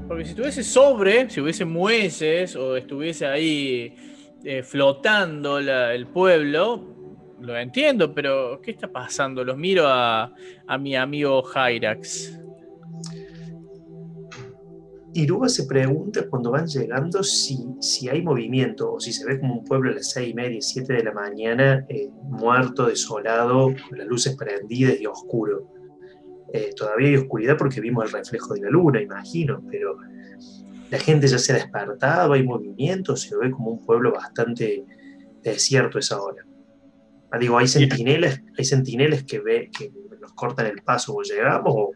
[0.09, 3.95] porque si estuviese sobre, si hubiese muelles o estuviese ahí
[4.43, 6.85] eh, flotando el pueblo,
[7.41, 9.45] lo entiendo, pero ¿qué está pasando?
[9.45, 10.35] Los miro a,
[10.67, 12.39] a mi amigo Hyrax.
[15.13, 19.55] Iruba se pregunta cuando van llegando si, si hay movimiento o si se ve como
[19.59, 23.99] un pueblo a las seis y media, siete de la mañana, eh, muerto, desolado, con
[23.99, 25.80] las luces prendidas y oscuro.
[26.53, 29.97] Eh, todavía hay oscuridad porque vimos el reflejo de la luna, imagino, pero
[30.91, 34.85] la gente ya se ha despertado, hay movimiento, se ve como un pueblo bastante
[35.43, 36.45] desierto esa hora.
[37.31, 41.73] Ah, digo, hay centinelas, hay centinelas que, ve, que nos cortan el paso cuando llegamos
[41.77, 41.93] o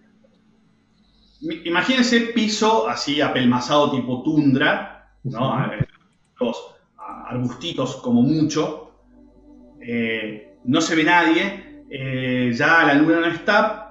[1.64, 5.70] Imagínense piso así apelmazado tipo tundra, ¿no?
[6.40, 6.56] Los
[6.96, 8.92] arbustitos como mucho.
[9.80, 11.84] Eh, no se ve nadie.
[11.90, 13.83] Eh, ya la luna no está.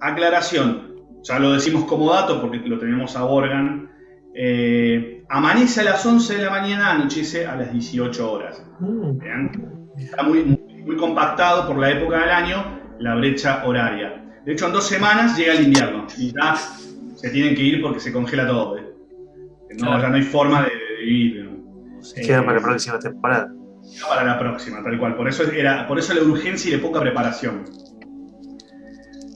[0.00, 0.90] Aclaración.
[1.22, 3.90] Ya lo decimos como dato porque lo tenemos a Organ.
[4.34, 8.64] Eh, amanece a las 11 de la mañana, anochece a las 18 horas.
[8.78, 9.18] Mm.
[9.98, 14.24] Está muy, muy compactado por la época del año la brecha horaria.
[14.44, 16.54] De hecho, en dos semanas llega el invierno y ya
[17.14, 18.78] se tienen que ir porque se congela todo.
[18.78, 18.86] ¿eh?
[19.78, 20.02] No, Claro.
[20.02, 21.44] ya no hay forma de, de vivir.
[21.44, 22.02] ¿no?
[22.02, 23.52] Se queda Eh, para la próxima temporada.
[24.08, 25.16] para la próxima, tal cual.
[25.16, 27.64] Por eso, era, por eso la urgencia y la poca preparación.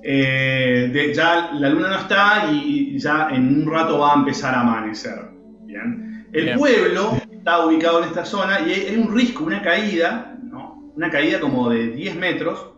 [0.06, 4.54] Eh, de- ya la luna no está y, ya en un rato va a empezar
[4.54, 5.30] a amanecer.
[5.64, 6.26] ¿bien?
[6.32, 6.58] El Bien.
[6.58, 10.92] pueblo está ubicado en esta zona y hay, hay un risco, una caída, ¿no?
[10.94, 12.70] una caída como de 10 metros,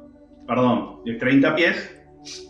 [0.47, 1.93] perdón, de 30 pies,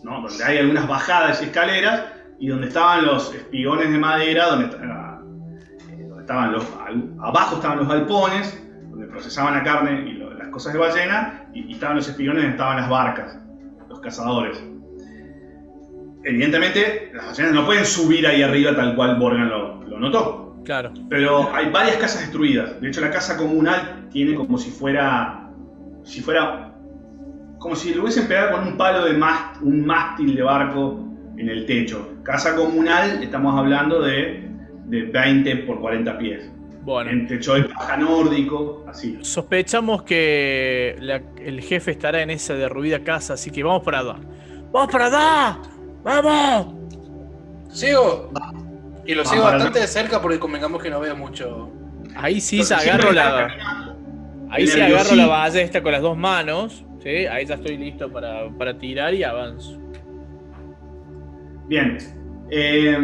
[0.03, 0.21] ¿no?
[0.21, 2.03] donde hay algunas bajadas y escaleras
[2.39, 6.63] y donde estaban los espigones de madera, donde, eh, donde estaban los,
[7.19, 11.61] abajo estaban los galpones, donde procesaban la carne y lo- las cosas de ballena, y,
[11.61, 13.39] y estaban los espigones donde estaban las barcas,
[14.07, 14.63] cazadores.
[16.23, 20.55] Evidentemente, las ballenas no pueden subir ahí arriba tal cual Borgan lo, lo notó.
[20.63, 20.93] Claro.
[21.09, 22.79] Pero hay varias casas destruidas.
[22.79, 25.49] De hecho, la casa comunal tiene como si fuera.
[26.03, 26.73] Si fuera.
[27.59, 31.03] Como si le hubiesen pegado con un palo de mast, un mástil de barco
[31.37, 32.13] en el techo.
[32.23, 34.49] Casa comunal, estamos hablando de,
[34.85, 36.51] de 20 por 40 pies.
[36.87, 37.09] Bueno.
[37.11, 39.17] En techo de paja nórdico, así.
[39.21, 44.15] Sospechamos que la- el jefe estará en esa derruida casa, así que vamos para allá.
[44.71, 45.59] ¡Vamos para allá!
[46.01, 46.75] ¡Vamos!
[47.73, 48.31] Sigo.
[49.05, 51.69] Y lo sigo bastante de cerca porque convengamos que no veo mucho.
[52.15, 53.93] Ahí sí se agarro la.
[54.49, 56.85] Ahí sí agarro la ballesta con las dos manos.
[57.03, 57.25] ¿sí?
[57.25, 59.77] Ahí ya estoy listo para, para tirar y avanzo.
[61.67, 61.97] Bien.
[62.49, 62.97] Eh,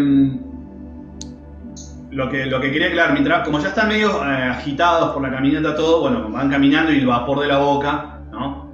[2.13, 5.31] lo, que, lo que quería aclarar, mientras, como ya están medio eh, agitados por la
[5.31, 8.71] caminata todo, bueno, van caminando y el vapor de la boca, ¿no?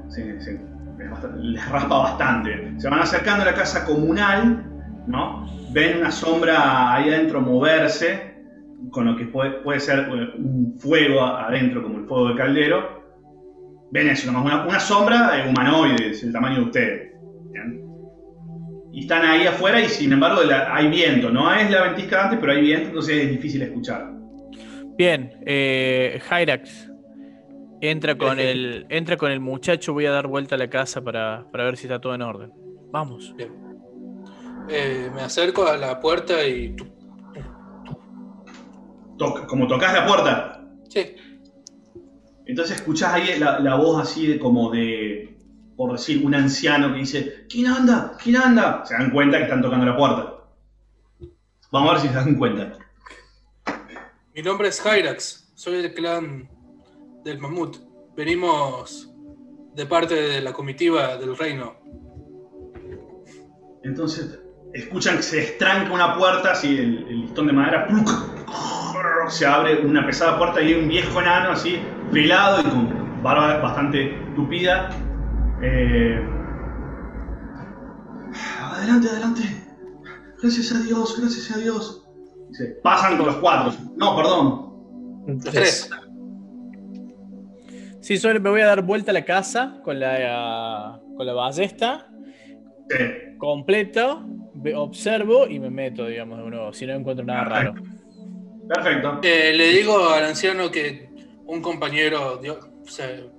[1.41, 2.73] Les, raspa bastante.
[2.77, 4.63] Se van acercando a la casa comunal,
[5.07, 5.47] ¿no?
[5.71, 8.35] Ven una sombra ahí adentro moverse,
[8.91, 12.99] con lo que puede, puede ser eh, un fuego adentro, como el fuego del caldero.
[13.91, 17.13] Ven eso, nomás una, sombra eh, humanoide, el tamaño de ustedes.
[18.99, 22.21] Y están ahí afuera y sin embargo la- hay viento, no es la ventisca de
[22.23, 24.11] antes, pero hay viento, entonces es difícil escuchar.
[24.97, 26.87] Bien, eh, Hyrax.
[27.81, 31.45] Entra con, el, entra con el muchacho, voy a dar vuelta a la casa para,
[31.49, 32.51] para ver si está todo en orden.
[32.91, 33.33] Vamos.
[33.37, 33.53] Bien.
[34.69, 36.75] Eh, me acerco a la puerta y.
[39.17, 41.15] Toca- como tocas la puerta, Sí.
[42.45, 45.37] entonces escuchás ahí la, la voz así de como de,
[45.79, 48.17] por decir, un anciano que dice, ¿quién anda?
[48.21, 48.83] ¿quién anda?
[48.85, 50.43] Se dan cuenta que están tocando la puerta.
[51.71, 52.77] Vamos a ver si se dan cuenta.
[54.35, 55.53] Mi nombre es Hyrax.
[55.55, 56.49] Soy del clan
[57.23, 57.77] del Mamut.
[58.13, 59.09] Venimos
[59.73, 61.77] de parte de la comitiva del reino.
[63.81, 64.37] Entonces
[64.73, 68.09] escuchan que se estranca una puerta, así el, el listón de madera, ¡pluc!
[69.29, 71.79] se abre una pesada puerta y hay un viejo enano así,
[72.11, 74.89] pelado y con barba bastante tupida.
[75.61, 76.19] Eh,
[78.61, 79.41] adelante, adelante.
[80.41, 82.05] Gracias a Dios, gracias a Dios.
[82.49, 83.73] Dice, pasan los cuatro.
[83.97, 85.23] No, perdón.
[85.27, 85.89] Los tres.
[88.01, 92.07] Sí, solo me voy a dar vuelta a la casa con la, con la ballesta
[92.89, 93.37] Sí.
[93.37, 94.25] completo,
[94.75, 97.75] observo y me meto, digamos, de nuevo, si no encuentro nada raro.
[98.67, 99.19] Perfecto.
[99.21, 101.09] Eh, le digo al anciano que
[101.45, 103.29] un compañero dio- se-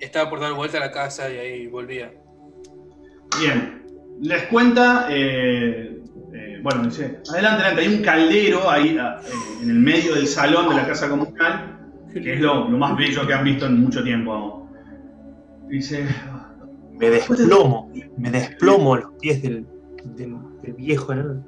[0.00, 2.12] estaba por dar vuelta a la casa y ahí volvía.
[3.40, 3.80] Bien.
[4.20, 5.98] Les cuenta, eh,
[6.34, 9.30] eh, bueno, dice, adelante, adelante, hay un caldero ahí ah, eh,
[9.62, 11.78] en el medio del salón de la casa comunal,
[12.12, 14.68] que es lo, lo más bello que han visto en mucho tiempo.
[15.68, 16.04] Dice,
[16.98, 19.66] Me desplomo, me desplomo a los pies del,
[20.16, 21.44] del- del viejo enano.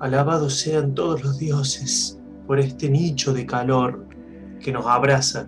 [0.00, 2.18] Alabados sean todos los dioses
[2.48, 4.08] por este nicho de calor
[4.58, 5.46] que nos abraza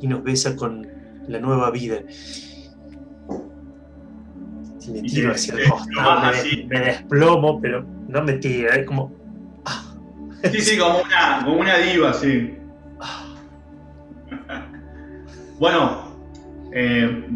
[0.00, 0.86] y nos besa con
[1.28, 1.96] la nueva vida.
[4.84, 6.66] Y me tiro hacia el costado, me, así.
[6.68, 9.12] desplomo, pero no me tira, es como.
[10.50, 12.56] sí, sí, como una, como una diva, sí.
[15.58, 16.08] Bueno,
[16.72, 17.26] eh,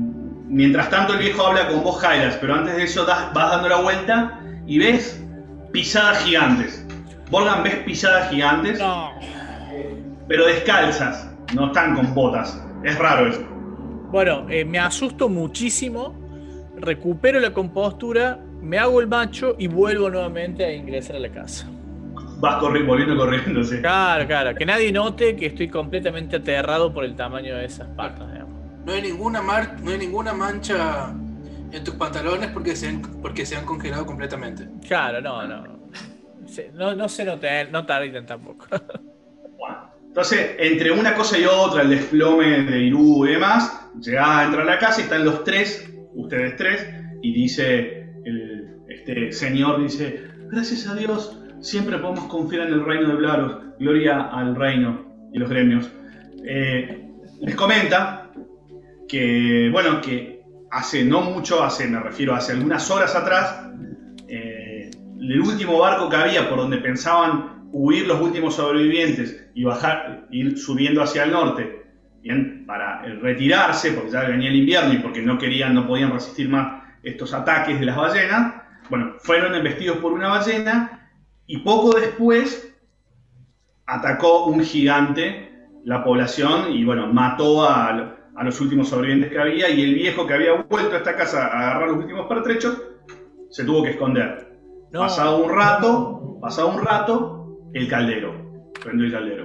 [0.49, 3.69] mientras tanto el viejo habla con vos, Jairas, pero antes de eso das- vas dando
[3.69, 5.23] la vuelta y ves
[5.73, 6.85] pisadas gigantes.
[7.31, 9.11] Borgan ves pisadas gigantes, No.
[10.27, 12.61] pero descalzas, no están con botas.
[12.83, 13.43] Es raro eso.
[14.11, 16.15] Bueno, eh, me asusto muchísimo,
[16.77, 21.69] recupero la compostura, me hago el macho y vuelvo nuevamente a ingresar a la casa.
[22.39, 23.79] Vas corri- volviendo corriendo, sí.
[23.81, 28.31] Claro, claro, que nadie note que estoy completamente aterrado por el tamaño de esas patas,
[28.33, 28.55] digamos.
[28.85, 31.13] No hay ninguna mar- no hay ninguna mancha
[31.73, 34.69] en tus pantalones porque se han, porque se han congelado completamente.
[34.87, 35.77] Claro, no, no.
[36.75, 38.67] No, no se notar, no tarden tampoco.
[40.17, 44.63] Entonces, entre una cosa y otra, el desplome de Irú y demás, llegás a entrar
[44.63, 46.89] a la casa y están los tres, ustedes tres,
[47.21, 53.09] y dice, el, este señor dice, gracias a Dios, siempre podemos confiar en el reino
[53.09, 53.59] de Blaros.
[53.79, 55.93] Gloria al reino y los gremios.
[56.47, 57.11] Eh,
[57.43, 58.31] les comenta
[59.07, 60.41] que, bueno, que
[60.71, 63.69] hace no mucho, hace, me refiero, hace algunas horas atrás,
[64.29, 64.91] eh,
[65.21, 70.59] el último barco que había por donde pensaban huir los últimos sobrevivientes y bajar, ir
[70.59, 71.85] subiendo hacia el norte,
[72.23, 76.49] bien, para retirarse, porque ya venía el invierno y porque no querían, no podían resistir
[76.49, 78.55] más estos ataques de las ballenas,
[78.91, 81.11] bueno, fueron embestidos por una ballena
[81.47, 82.75] y poco después
[83.87, 85.47] atacó un gigante
[85.85, 90.35] la población y bueno, mató a, los últimos sobrevivientes que había y el viejo que
[90.35, 92.83] había vuelto a esta casa a agarrar los últimos pertrechos
[93.49, 94.59] se tuvo que esconder.
[94.93, 97.36] Pasado un rato, pasado un rato,
[97.77, 99.45] el caldero, prendió el caldero.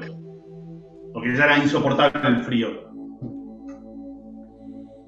[1.14, 2.70] Porque ya era insoportable el frío.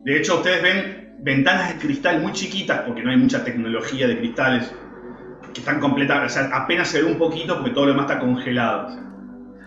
[0.03, 4.17] De hecho, ustedes ven ventanas de cristal muy chiquitas, porque no hay mucha tecnología de
[4.17, 4.76] cristales,
[5.53, 8.19] que están completas, o sea, apenas se ve un poquito porque todo lo demás está
[8.19, 8.89] congelado.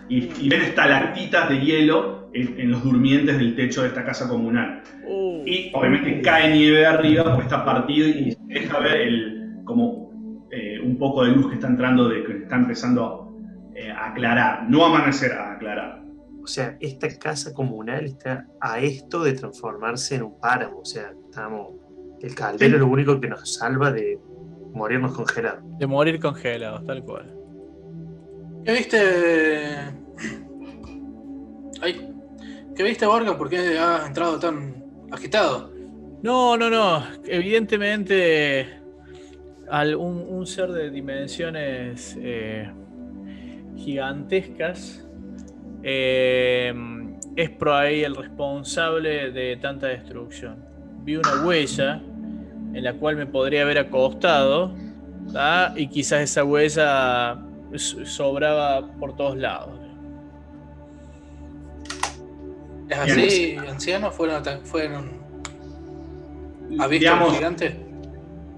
[0.07, 4.83] y, ven estalactitas de hielo en, los durmientes del techo de esta casa comunal.
[5.09, 5.41] Uh.
[5.45, 10.79] y obviamente cae nieve arriba porque está partido y se deja ver el, como eh,
[10.81, 13.26] un poco de luz que está entrando, de, que está empezando
[13.77, 16.01] eh, aclarar, no amanecer, a aclarar.
[16.41, 20.79] O sea, esta casa comunal está a esto de transformarse en un páramo.
[20.79, 21.73] O sea, estamos.
[22.19, 24.19] El caldero es lo único que nos salva de
[24.73, 25.63] morirnos congelados.
[25.77, 27.31] De morir congelados, tal cual.
[28.65, 28.97] ¿Qué viste?
[31.79, 32.11] Ay,
[32.75, 33.37] ¿Qué viste, Borga?
[33.37, 35.71] ¿Por qué has entrado tan agitado?
[36.23, 37.03] No, no, no.
[37.25, 38.79] Evidentemente,
[39.69, 42.71] al, un, ser de dimensiones eh,
[43.77, 45.05] gigantescas
[45.83, 46.73] eh,
[47.35, 50.57] es por ahí el responsable de tanta destrucción.
[51.03, 52.01] Vi una huella
[52.73, 54.73] en la cual me podría haber acostado
[55.75, 57.37] y quizás esa huella
[57.75, 59.79] sobraba por todos lados.
[62.89, 64.15] ¿Es así, ancianos?
[64.15, 65.09] ¿Fueron, fueron
[66.79, 67.86] ¿Ha visto los gigantes?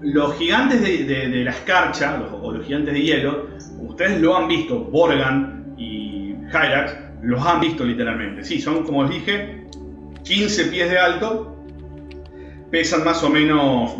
[0.00, 3.48] Los gigantes de, la escarcha, o los gigantes de hielo,
[3.80, 8.42] ustedes lo han visto, Borgan y Hyrax, los han visto literalmente.
[8.44, 9.66] Sí, son, como os dije,
[10.24, 11.56] 15 pies de alto,
[12.70, 13.94] pesan más o menos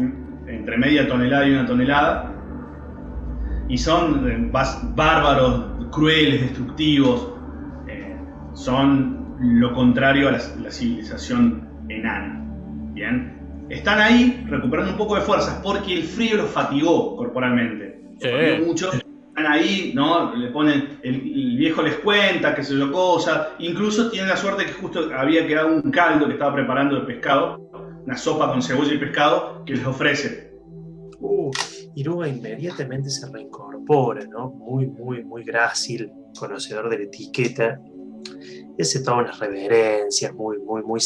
[0.47, 2.35] entre media tonelada y una tonelada,
[3.69, 4.51] y son eh,
[4.95, 7.35] bárbaros, crueles, destructivos,
[7.89, 8.17] eh,
[8.55, 12.45] son lo contrario a la, civilización enana.
[12.93, 13.40] Bien,
[13.71, 18.01] están ahí recuperando un poco de fuerzas porque el frío los fatigó corporalmente.
[18.67, 18.91] mucho
[19.47, 20.35] ahí, ¿no?
[20.35, 21.21] Le ponen, el,
[21.57, 23.51] viejo les cuenta, que se lo cosa.
[23.59, 27.59] Incluso tienen la suerte que justo había quedado un caldo que estaba preparando de pescado,
[28.05, 30.53] una sopa con cebolla y pescado, que les ofrece.
[31.21, 31.51] Uh,
[31.95, 34.51] Iruga inmediatamente se reincorpora, ¿no?
[34.51, 37.81] Muy, muy, muy grácil, conocedor de la etiqueta.
[38.79, 41.01] Y hace todas unas reverencias muy, muy, muy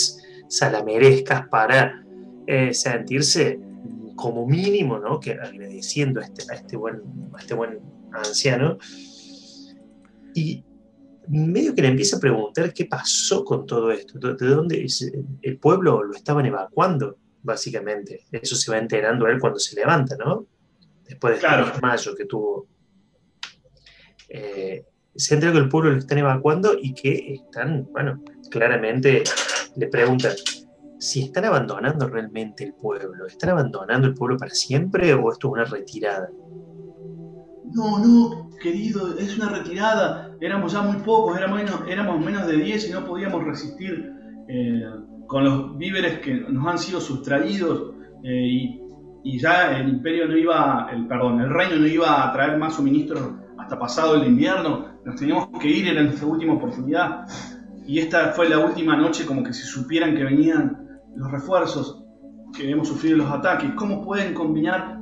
[0.48, 2.03] salamerescas para
[2.47, 3.59] eh, sentirse
[4.16, 5.20] como mínimo, ¿no?
[5.20, 7.03] Que agradeciendo a este, a este buen,
[7.34, 7.80] a este buen
[8.12, 8.78] anciano,
[10.34, 10.64] y
[11.28, 14.86] medio que le empieza a preguntar qué pasó con todo esto, de dónde
[15.42, 18.26] el pueblo lo estaban evacuando, básicamente.
[18.30, 20.47] Eso se va enterando él cuando se levanta, ¿no?
[21.09, 21.66] Después de claro.
[21.66, 22.66] este mayo que tuvo.
[24.28, 24.84] Eh,
[25.14, 29.22] se entera que el pueblo lo están evacuando y que están, bueno, claramente
[29.76, 30.32] le preguntan
[31.05, 33.26] si están abandonando realmente el pueblo.
[33.26, 36.28] ¿Están abandonando el pueblo para siempre o esto es una retirada?
[37.74, 42.92] no, no, querido, es una retirada, éramos ya muy pocos, éramos menos, de 10 y
[42.92, 44.12] no podíamos resistir
[44.48, 44.84] eh,
[45.26, 48.80] con los víveres que nos han sido sustraídos eh,
[49.24, 52.74] y, ya el imperio no iba, el, perdón, el reino no iba a traer más
[52.74, 57.26] suministros hasta pasado el invierno, nos teníamos que ir, era nuestra última oportunidad
[57.86, 60.84] y esta fue la última noche como que si supieran que venían
[61.16, 62.02] los refuerzos,
[62.56, 65.00] que hemos sufrido los ataques, ¿cómo pueden combinar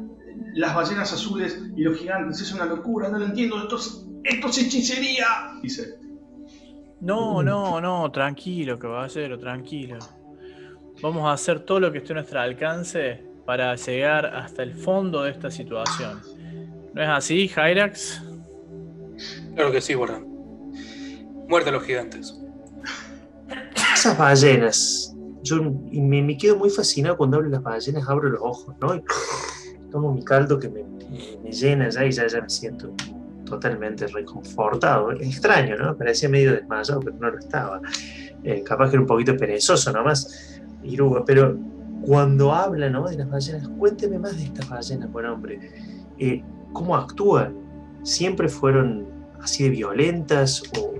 [0.54, 4.48] las ballenas azules y los gigantes, es una locura, no lo entiendo, esto es, esto
[4.48, 5.26] es hechicería,
[5.62, 5.98] dice.
[7.00, 9.98] No, no, no, tranquilo, caballero, tranquilo.
[11.00, 15.22] Vamos a hacer todo lo que esté a nuestro alcance para llegar hasta el fondo
[15.22, 16.20] de esta situación.
[16.94, 18.22] ¿No es así, Hyrax?
[19.54, 20.24] Claro que sí, Borran.
[21.48, 22.38] Muerte a los gigantes.
[23.94, 25.11] Esas ballenas.
[25.42, 29.02] Yo me, me, quedo muy fascinado cuando hablo de las ballenas, abro los ojos, ¿no?
[29.92, 30.84] tomo mi caldo que me,
[31.50, 32.92] llena ya y ya, ya me siento
[33.44, 35.12] totalmente reconfortado.
[35.12, 35.96] Extraño, ¿no?
[35.96, 37.80] Parecía medio desmayado, pero no lo estaba.
[38.42, 41.56] Eh, capaz que era un poquito perezoso nomás, Iruga, pero
[42.00, 43.06] cuando habla ¿no?
[43.06, 45.60] de las ballenas, cuénteme más de estas ballenas, buen hombre.
[46.18, 47.54] Eh, cómo actúan.
[48.02, 49.06] ¿Siempre fueron
[49.40, 50.94] así de violentas o,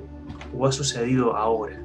[0.57, 1.82] o ha sucedido ahora?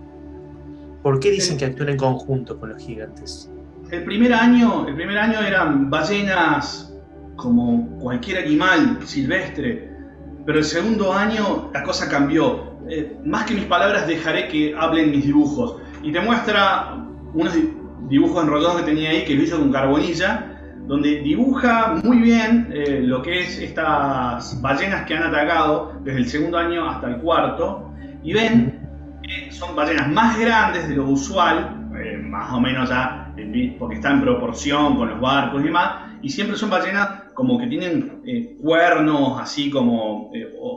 [1.07, 3.49] ¿Por qué dicen que actúan en conjunto con los gigantes?
[3.91, 6.93] El primer año, el primer año eran ballenas
[7.37, 9.89] como cualquier animal silvestre,
[10.45, 12.73] pero el segundo año la cosa cambió.
[12.89, 15.77] Eh, más que mis palabras dejaré que hablen mis dibujos.
[16.03, 17.57] Y te muestra unos
[18.09, 22.99] dibujos enrollados que tenía ahí, que lo hizo con carbonilla, donde dibuja muy bien eh,
[23.01, 27.93] lo que es estas ballenas que han atacado desde el segundo año hasta el cuarto,
[28.23, 28.76] y ven
[29.51, 33.33] son ballenas más grandes de lo usual, eh, más o menos ya,
[33.79, 37.67] porque está en proporción con los barcos y demás, y siempre son ballenas como que
[37.67, 40.31] tienen eh, cuernos así como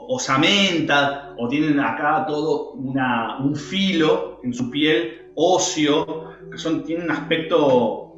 [0.07, 7.11] osamenta, o tienen acá todo un filo en su piel óseo, que son, tienen un
[7.11, 8.13] aspecto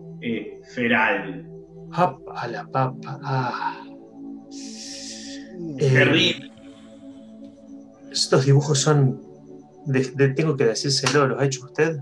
[0.73, 1.45] feral.
[1.91, 3.19] ¡Papa, la papa!
[3.23, 3.83] ¡Ah!
[5.77, 6.51] Terrible.
[8.11, 9.21] estos dibujos son.
[10.35, 11.99] Tengo que decírselo, ¿los ha hecho usted?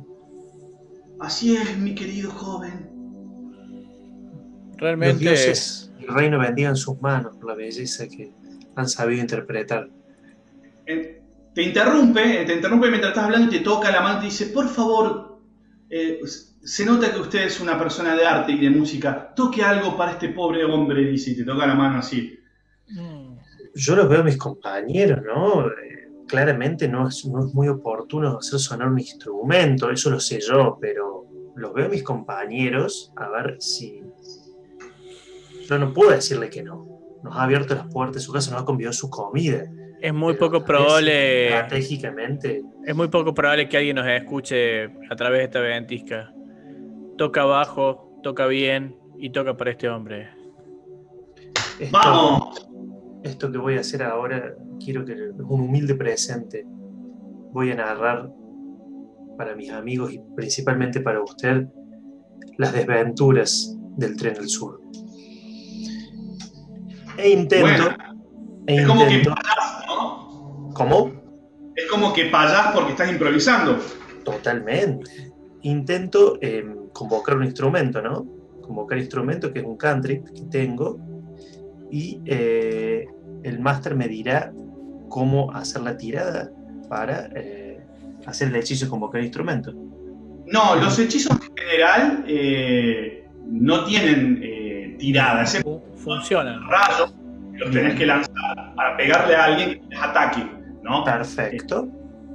[1.19, 2.89] Así es, mi querido joven.
[4.77, 5.13] Realmente.
[5.13, 8.32] Los dioses, el reino bendiga sus manos por la belleza que
[8.75, 9.89] han sabido interpretar.
[10.88, 11.21] Eh,
[11.53, 14.47] te interrumpe, te interrumpe mientras estás hablando y te toca la mano y te dice:
[14.47, 15.39] Por favor,
[15.89, 16.19] eh,
[16.63, 19.34] se nota que usted es una persona de arte y de música.
[19.36, 22.39] Toque algo para este pobre hombre, dice, y te toca la mano así.
[23.75, 25.67] Yo los veo a mis compañeros, ¿no?
[25.67, 26.01] Eh,
[26.32, 30.77] claramente no es, no es muy oportuno hacer sonar un instrumento, eso lo sé yo,
[30.82, 31.25] pero
[31.55, 34.01] los veo a mis compañeros a ver si...
[35.67, 36.88] Yo no puedo decirle que no.
[37.21, 39.63] Nos ha abierto las puertas de su casa, nos ha convidado su comida.
[40.01, 41.47] Es muy Pero poco probable.
[41.49, 46.34] Estratégicamente, Es muy poco probable que alguien nos escuche a través de esta ventisca.
[47.17, 50.29] Toca bajo, toca bien y toca para este hombre.
[51.79, 52.67] esto- ¡Vamos!
[53.24, 56.65] Esto que voy a hacer ahora, quiero que es un humilde presente.
[57.51, 58.32] Voy a narrar
[59.38, 61.67] para mis amigos y principalmente para usted
[62.57, 64.82] las desventuras del tren del sur.
[67.17, 67.84] E intento.
[67.84, 70.69] Bueno, e es como que payás, ¿no?
[70.74, 71.11] ¿Cómo?
[71.76, 73.78] Es como que payás porque estás improvisando.
[74.24, 75.34] Totalmente.
[75.63, 78.26] Intento eh, convocar un instrumento, ¿no?
[78.61, 80.99] Convocar instrumento que es un country que tengo
[81.92, 83.06] y eh,
[83.44, 84.52] el máster me dirá
[85.10, 86.50] cómo hacer la tirada
[86.89, 87.80] para eh,
[88.26, 89.74] hacer el hechizo y convocar instrumento.
[90.48, 96.62] No, los hechizos en general eh, no tienen eh, tirada, excepto Funcionan.
[96.68, 97.14] rayos
[97.54, 100.44] los tenés que lanzar para pegarle a alguien que les ataque,
[100.82, 101.04] ¿no?
[101.04, 101.88] Perfecto.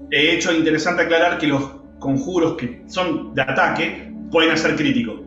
[0.09, 1.63] De hecho, es interesante aclarar que los
[1.99, 5.21] conjuros que son de ataque pueden hacer crítico.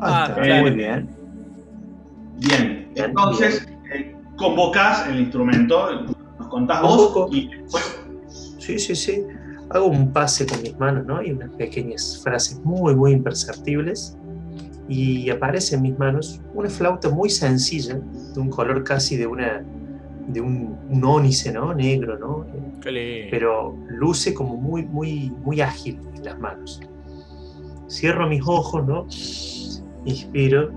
[0.00, 0.60] Ah, está.
[0.60, 0.76] Muy bien.
[0.76, 1.20] Bien,
[2.36, 6.02] Bien, entonces eh, convocás el instrumento,
[6.38, 8.00] nos contás vos y después
[8.60, 9.26] Sí, sí, sí.
[9.70, 11.22] Hago un pase con mis manos, ¿no?
[11.22, 14.16] Y unas pequeñas frases muy, muy imperceptibles.
[14.88, 18.00] Y aparece en mis manos una flauta muy sencilla,
[18.34, 19.64] de un color casi de una
[20.28, 21.74] de un, un ónice, ¿no?
[21.74, 22.46] Negro, ¿no?
[22.80, 23.28] Qué lindo.
[23.30, 26.80] Pero luce como muy, muy, muy ágil en las manos.
[27.88, 29.06] Cierro mis ojos, ¿no?
[30.04, 30.70] Inspiro.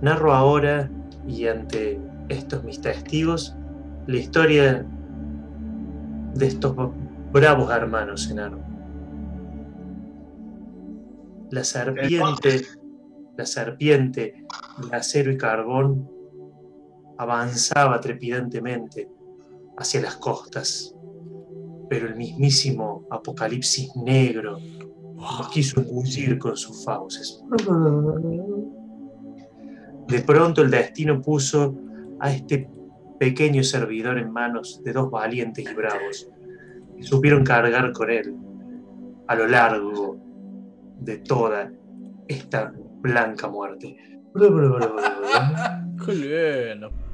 [0.00, 0.90] Narro ahora
[1.26, 1.98] y ante
[2.28, 3.56] estos mis testigos
[4.06, 4.86] la historia
[6.34, 6.74] de estos
[7.32, 8.60] bravos hermanos enanos.
[11.50, 12.62] La serpiente,
[13.36, 14.44] la serpiente
[14.90, 16.10] de acero y carbón
[17.16, 19.08] avanzaba trepidantemente
[19.78, 20.94] hacia las costas,
[21.88, 24.58] pero el mismísimo apocalipsis negro
[25.52, 27.42] quiso engullir con sus fauces.
[30.08, 31.74] De pronto el destino puso
[32.20, 32.68] a este
[33.18, 36.28] pequeño servidor en manos de dos valientes y bravos
[36.96, 38.34] que supieron cargar con él
[39.26, 40.18] a lo largo
[41.00, 41.72] de toda
[42.28, 43.96] esta blanca muerte.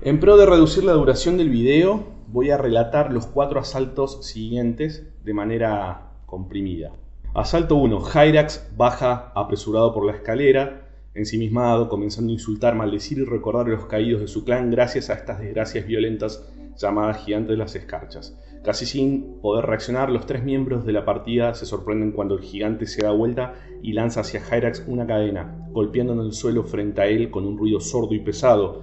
[0.03, 5.07] En pro de reducir la duración del video, voy a relatar los cuatro asaltos siguientes
[5.23, 6.93] de manera comprimida.
[7.33, 8.01] Asalto 1.
[8.13, 14.21] Hyrax baja apresurado por la escalera, ensimismado, comenzando a insultar, maldecir y recordar los caídos
[14.21, 18.37] de su clan gracias a estas desgracias violentas llamadas gigantes de las escarchas.
[18.65, 22.87] Casi sin poder reaccionar, los tres miembros de la partida se sorprenden cuando el gigante
[22.87, 27.07] se da vuelta y lanza hacia Hyrax una cadena, golpeando en el suelo frente a
[27.07, 28.83] él con un ruido sordo y pesado.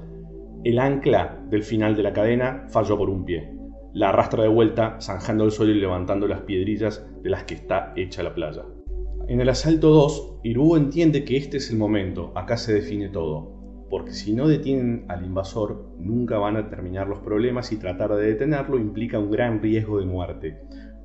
[0.63, 3.56] El ancla del final de la cadena falló por un pie.
[3.93, 7.93] La arrastra de vuelta, zanjando el suelo y levantando las piedrillas de las que está
[7.95, 8.63] hecha la playa.
[9.27, 13.55] En el asalto 2, Irugo entiende que este es el momento, acá se define todo.
[13.89, 18.27] porque si no detienen al invasor, nunca van a terminar los problemas y tratar de
[18.27, 20.57] detenerlo implica un gran riesgo de muerte.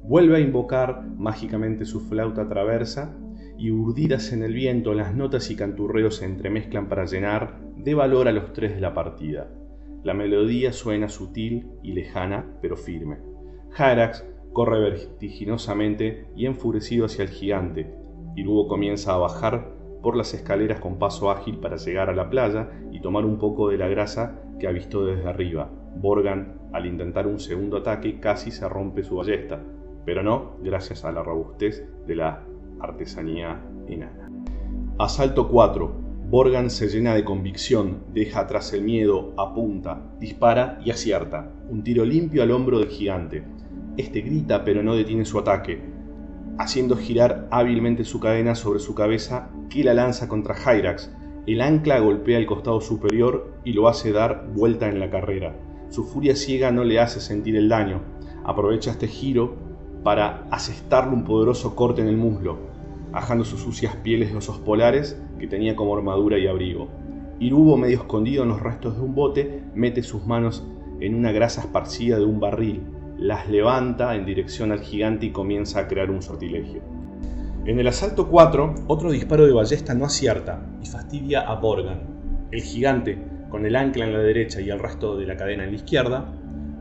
[0.03, 3.16] Vuelve a invocar mágicamente su flauta traversa
[3.57, 8.26] y urdidas en el viento, las notas y canturreos se entremezclan para llenar de valor
[8.26, 9.49] a los tres de la partida.
[10.03, 13.18] La melodía suena sutil y lejana, pero firme.
[13.70, 17.94] Hyrax corre vertiginosamente y enfurecido hacia el gigante.
[18.34, 19.70] Irubo comienza a bajar
[20.03, 23.68] por las escaleras con paso ágil para llegar a la playa y tomar un poco
[23.68, 25.70] de la grasa que ha visto desde arriba.
[25.96, 29.61] Borgan, al intentar un segundo ataque, casi se rompe su ballesta,
[30.05, 32.42] pero no gracias a la robustez de la
[32.80, 34.30] artesanía enana.
[34.98, 36.01] Asalto 4.
[36.33, 41.53] Borgan se llena de convicción, deja atrás el miedo, apunta, dispara y acierta.
[41.68, 43.45] Un tiro limpio al hombro del gigante.
[43.99, 45.83] Este grita pero no detiene su ataque,
[46.57, 51.14] haciendo girar hábilmente su cadena sobre su cabeza que la lanza contra Hyrax.
[51.47, 55.55] El ancla golpea el costado superior y lo hace dar vuelta en la carrera.
[55.91, 58.01] Su furia ciega no le hace sentir el daño.
[58.43, 59.55] Aprovecha este giro
[60.03, 62.71] para asestarle un poderoso corte en el muslo,
[63.12, 66.88] ajando sus sucias pieles de osos polares que tenía como armadura y abrigo.
[67.38, 70.64] Irubo, medio escondido en los restos de un bote, mete sus manos
[71.00, 72.82] en una grasa esparcida de un barril,
[73.18, 76.82] las levanta en dirección al gigante y comienza a crear un sortilegio.
[77.64, 82.48] En el asalto 4, otro disparo de ballesta no acierta y fastidia a Borgan.
[82.50, 83.18] El gigante,
[83.50, 86.32] con el ancla en la derecha y el resto de la cadena en la izquierda,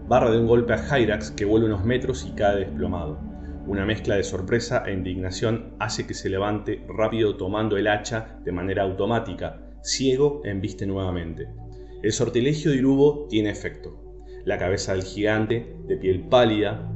[0.08, 3.31] barra de un golpe a Hyrax que vuela unos metros y cae desplomado.
[3.68, 8.52] Una mezcla de sorpresa e indignación hace que se levante rápido tomando el hacha de
[8.52, 11.48] manera automática, ciego embiste nuevamente.
[12.02, 14.02] El sortilegio de Irubo tiene efecto.
[14.46, 16.92] La cabeza del gigante, de piel pálida,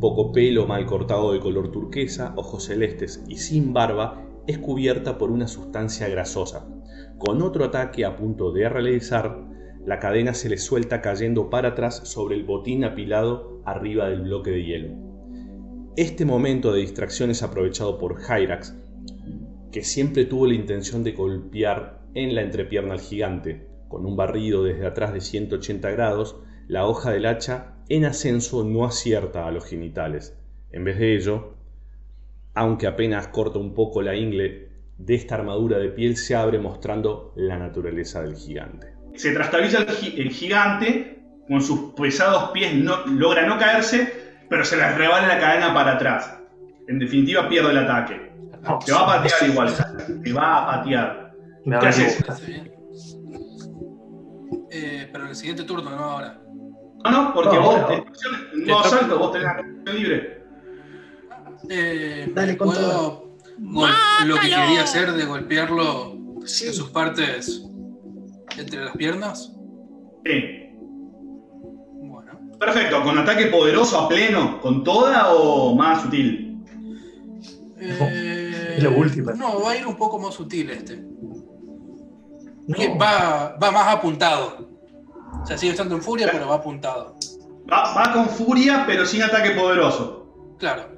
[0.00, 5.30] poco pelo mal cortado de color turquesa, ojos celestes y sin barba, es cubierta por
[5.30, 6.68] una sustancia grasosa.
[7.16, 9.38] Con otro ataque a punto de realizar,
[9.86, 14.50] la cadena se le suelta cayendo para atrás sobre el botín apilado arriba del bloque
[14.50, 15.11] de hielo.
[15.96, 18.74] Este momento de distracción es aprovechado por Hyrax,
[19.70, 24.64] que siempre tuvo la intención de golpear en la entrepierna al gigante, con un barrido
[24.64, 26.36] desde atrás de 180 grados,
[26.66, 30.34] la hoja del hacha en ascenso no acierta a los genitales.
[30.70, 31.56] En vez de ello,
[32.54, 37.34] aunque apenas corta un poco la ingle de esta armadura de piel, se abre mostrando
[37.36, 38.94] la naturaleza del gigante.
[39.14, 44.21] Se trastabilla el, gigante, con sus pesados pies no, logra no caerse,
[44.52, 46.38] pero se le rebala la cadena para atrás.
[46.86, 48.30] En definitiva, pierde el ataque.
[48.84, 49.74] Te va a patear igual,
[50.22, 51.32] te va a patear.
[51.64, 52.22] ¿Qué haces?
[54.70, 56.38] Eh, pero en el siguiente turno, no ahora.
[57.02, 57.80] No, no, porque vos,
[58.52, 60.44] no asalto, vos tenés la acción libre.
[61.70, 63.38] Eh, Dale con ¿puedo
[64.26, 67.64] lo que quería hacer de golpearlo en sus partes
[68.58, 69.56] entre las piernas?
[70.26, 70.61] Sí.
[72.64, 76.64] Perfecto, ¿con ataque poderoso a pleno, con toda o más sutil?
[77.80, 79.32] Eh, lo último.
[79.32, 81.02] No, va a ir un poco más sutil este.
[83.00, 84.70] Va, va más apuntado.
[85.42, 87.16] O sea, sigue estando en furia, pero va apuntado.
[87.68, 90.56] Va, con furia, pero sin ataque poderoso.
[90.60, 90.88] Claro.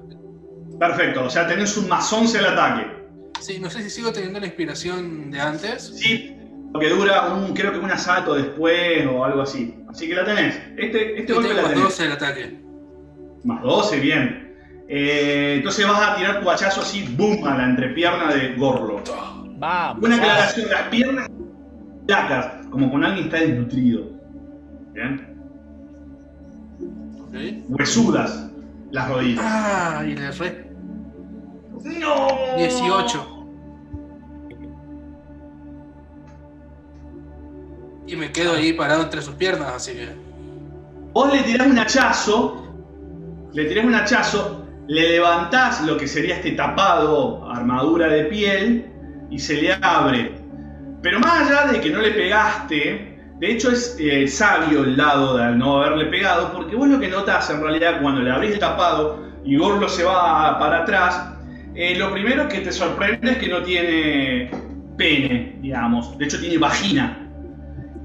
[0.78, 3.06] Perfecto, o sea, tenés un más 11 al ataque.
[3.40, 5.94] Sí, no sé si sigo teniendo la inspiración de antes.
[5.96, 6.33] Sí,
[6.74, 9.76] lo que dura un, creo que un asalto después o algo así.
[9.88, 10.60] Así que la tenés.
[10.76, 11.76] Este, este golpe la tenés.
[11.76, 12.60] Más 12 el ataque.
[13.44, 14.56] Más 12, bien.
[14.88, 19.00] Eh, entonces vas a tirar tu hachazo así, boom, a la entrepierna de Gorlo.
[19.56, 20.04] Vamos.
[20.04, 21.28] Una aclaración, las piernas
[22.08, 24.10] placas, como con alguien está desnutrido.
[24.94, 25.32] ¿Bien?
[27.28, 27.64] Okay.
[27.68, 28.50] Huesudas
[28.90, 29.44] las rodillas.
[29.46, 30.70] Ah, y le re.
[31.84, 32.56] ¡No!
[32.56, 33.33] 18.
[38.06, 40.08] Y me quedo ahí parado entre sus piernas, así que.
[41.12, 42.66] Vos le tirás un hachazo,
[43.52, 48.86] le tirás un hachazo, le levantás lo que sería este tapado, armadura de piel,
[49.30, 50.32] y se le abre.
[51.02, 55.36] Pero más allá de que no le pegaste, de hecho, es eh, sabio el lado
[55.36, 58.58] de no haberle pegado, porque vos lo que notas en realidad cuando le abrís el
[58.58, 61.30] tapado y Gorlo se va para atrás,
[61.74, 64.50] eh, lo primero que te sorprende es que no tiene
[64.96, 66.16] pene, digamos.
[66.16, 67.23] De hecho, tiene vagina.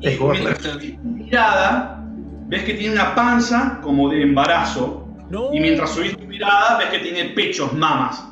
[0.01, 2.03] Y mientras mirada,
[2.47, 5.07] ves que tiene una panza como de embarazo.
[5.51, 8.25] Y mientras subís tu mirada, ves que tiene pechos, mamas.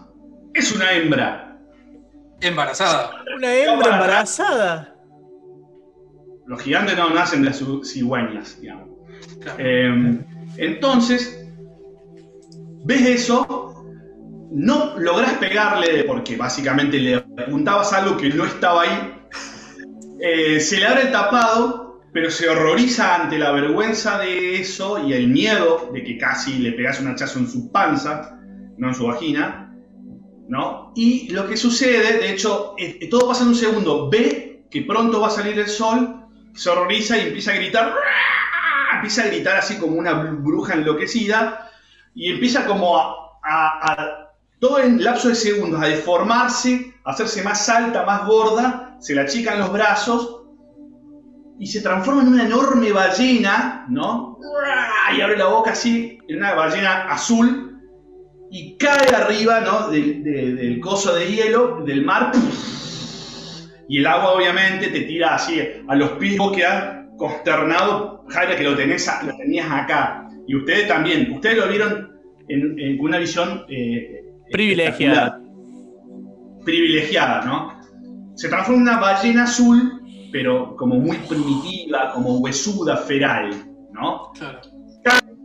[0.54, 1.58] Es una hembra.
[2.42, 3.24] Embarazada.
[3.36, 4.96] Una hembra embarazada.
[6.48, 8.88] Los gigantes no nacen de las cigüeñas, digamos.
[9.58, 10.20] Eh,
[10.58, 11.46] entonces,
[12.86, 13.86] ves eso,
[14.52, 19.17] no lográs pegarle porque básicamente le apuntabas algo que no estaba ahí.
[20.20, 25.14] Eh, se le abre el tapado, pero se horroriza ante la vergüenza de eso y
[25.14, 28.40] el miedo de que casi le pegase un hachazo en su panza,
[28.78, 29.76] no en su vagina,
[30.48, 30.94] ¿no?
[30.96, 32.76] Y lo que sucede, de hecho,
[33.10, 34.10] todo pasa en un segundo.
[34.10, 37.94] Ve que pronto va a salir el sol, se horroriza y empieza a gritar,
[38.96, 41.70] empieza a gritar así como una bruja enloquecida
[42.16, 44.27] y empieza como a-
[44.60, 49.22] todo en lapso de segundos, a deformarse, a hacerse más alta, más gorda, se le
[49.22, 50.42] achican los brazos
[51.60, 54.40] y se transforma en una enorme ballena, ¿no?
[55.16, 57.80] Y abre la boca así, en una ballena azul,
[58.52, 59.90] y cae arriba, ¿no?
[59.90, 62.32] Del, de- del coso de hielo, del mar,
[63.90, 68.64] y el agua obviamente te tira así a los pies, vos quedás consternado, Jaime, que
[68.64, 73.66] lo, tenés lo tenías acá, y ustedes también, ustedes lo vieron en, en una visión
[73.70, 75.42] eh, Privilegiada.
[76.64, 78.36] privilegiada, ¿no?
[78.36, 80.02] Se transforma en una ballena azul,
[80.32, 83.52] pero como muy primitiva, como huesuda, feral,
[83.92, 84.32] ¿no?
[84.34, 84.60] Claro.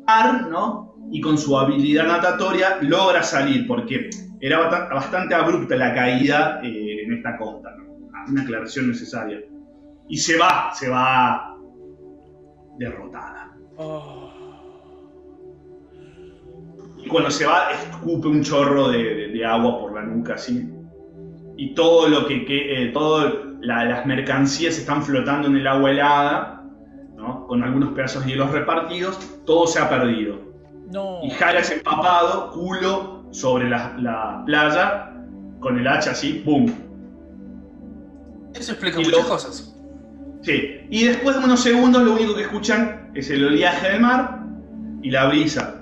[0.06, 0.96] Mar, ¿no?
[1.12, 4.10] Y con su habilidad natatoria logra salir, porque
[4.40, 7.92] era bastante abrupta la caída eh, en esta costa, ¿no?
[8.28, 9.38] Una aclaración necesaria.
[10.08, 11.56] Y se va, se va
[12.78, 13.52] derrotada.
[17.04, 20.68] Y cuando se va, escupe un chorro de, de- de agua por la nuca, así.
[21.56, 26.64] Y todo lo que, que eh, todas las mercancías están flotando en el agua helada,
[27.16, 27.46] ¿no?
[27.46, 30.36] Con algunos pedazos de hielos repartidos, todo se ha perdido.
[30.92, 31.20] No.
[31.22, 35.12] Y Jarax empapado, culo, sobre la, la playa,
[35.60, 36.72] con el hacha así, ¡boom!
[38.54, 39.68] Eso explica Y muchas lo- cosas.
[40.42, 40.80] Sí.
[40.90, 44.40] Y después de unos segundos lo único que escuchan es el oleaje del mar
[45.02, 45.81] y la brisa.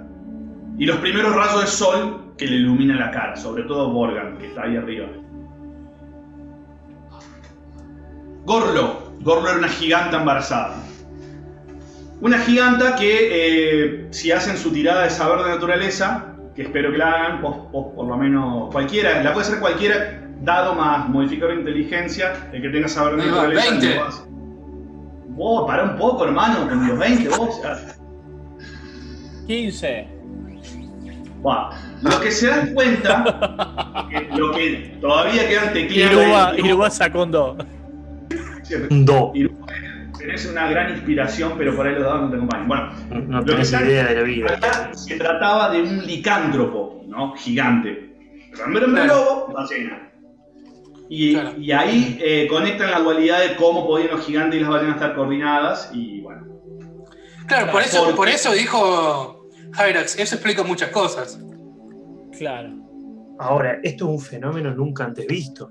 [0.80, 4.46] Y los primeros rayos de sol que le iluminan la cara, sobre todo Morgan, que
[4.46, 5.08] está ahí arriba.
[8.46, 9.12] Gorlo.
[9.20, 10.76] Gorlo era una giganta embarazada.
[12.22, 16.96] Una giganta que, eh, si hacen su tirada de saber de naturaleza, que espero que
[16.96, 21.56] la hagan, vos, vos por lo menos cualquiera, la puede hacer cualquiera, dado más modificador
[21.56, 23.70] de inteligencia, el que tenga saber de naturaleza.
[23.70, 23.96] 20.
[23.96, 24.22] lo hace.
[25.28, 27.60] Vos, pará un poco, hermano, con los 20, vos.
[27.62, 27.78] ya.
[29.46, 30.19] 15.
[31.42, 31.70] Buah.
[32.02, 36.56] Lo que se dan cuenta, que lo que todavía quedan tecleando.
[36.58, 37.56] Iruba, sacó un 2.
[38.62, 39.32] Sí, Un do.
[39.34, 39.66] Iruba,
[40.18, 42.68] Tenés una gran inspiración, pero por ahí los dados no te acompañan.
[42.68, 42.92] Bueno,
[43.26, 44.52] No Lo que tenés idea de la vida.
[44.54, 47.34] acá se trataba de un licántropo, ¿no?
[47.36, 48.10] Gigante.
[48.66, 49.14] Hombre, hombre, Claro.
[49.46, 50.10] lobo, ballena.
[51.08, 51.52] Y, Claro.
[51.58, 55.14] y ahí eh, conectan la dualidad de cómo podían los gigantes y las ballenas estar
[55.14, 55.90] coordinadas.
[55.94, 56.42] Y bueno,
[57.48, 59.39] Claro, por eso, por eso dijo
[59.74, 61.40] Hyrax, eso explica muchas cosas.
[62.36, 62.70] Claro.
[63.38, 65.70] Ahora, esto es un fenómeno nunca antes visto.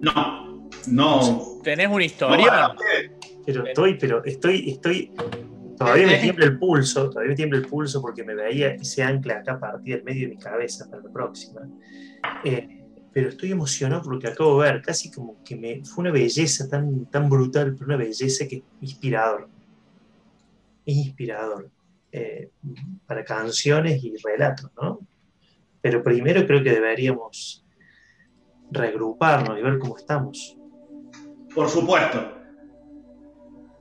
[0.00, 1.60] no, no.
[1.62, 2.74] ¿Tenés una historia?
[3.46, 5.12] Pero estoy, pero estoy, estoy.
[5.76, 9.38] Todavía me tiembla el pulso, todavía me tiembla el pulso porque me veía ese ancla
[9.38, 11.62] acá partido del medio de mi cabeza para la próxima.
[12.44, 16.02] Eh, pero estoy emocionado por lo que acabo de ver, casi como que me fue
[16.02, 19.48] una belleza tan, tan brutal, pero una belleza que es inspirador.
[20.86, 21.70] Es inspirador.
[22.16, 22.50] Eh,
[23.06, 25.00] para canciones y relatos, ¿no?
[25.80, 27.64] Pero primero creo que deberíamos
[28.70, 30.56] reagruparnos y ver cómo estamos.
[31.52, 32.32] Por supuesto.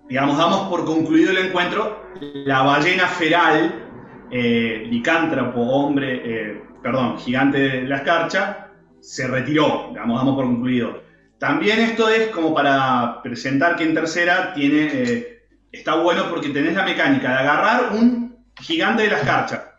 [0.10, 2.12] Digamos, damos por concluido el encuentro.
[2.46, 9.90] La ballena feral, eh, licántropo, hombre, eh, perdón, gigante de la escarcha, se retiró.
[9.90, 11.04] Digamos, damos por concluido.
[11.38, 16.74] También esto es como para presentar que en tercera tiene, eh, está bueno porque tenés
[16.74, 18.23] la mecánica de agarrar un
[18.64, 19.76] gigante de la escarcha,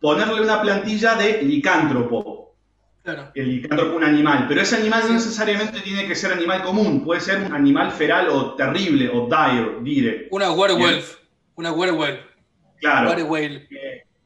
[0.00, 2.54] ponerle una plantilla de licántropo,
[3.02, 3.30] Claro.
[3.34, 7.20] el licántropo un animal, pero ese animal no necesariamente tiene que ser animal común, puede
[7.20, 10.28] ser un animal feral o terrible o dire, dire.
[10.30, 11.16] Una werewolf.
[11.56, 12.20] Una werewolf.
[12.78, 13.10] Claro.
[13.10, 13.62] Werewolf.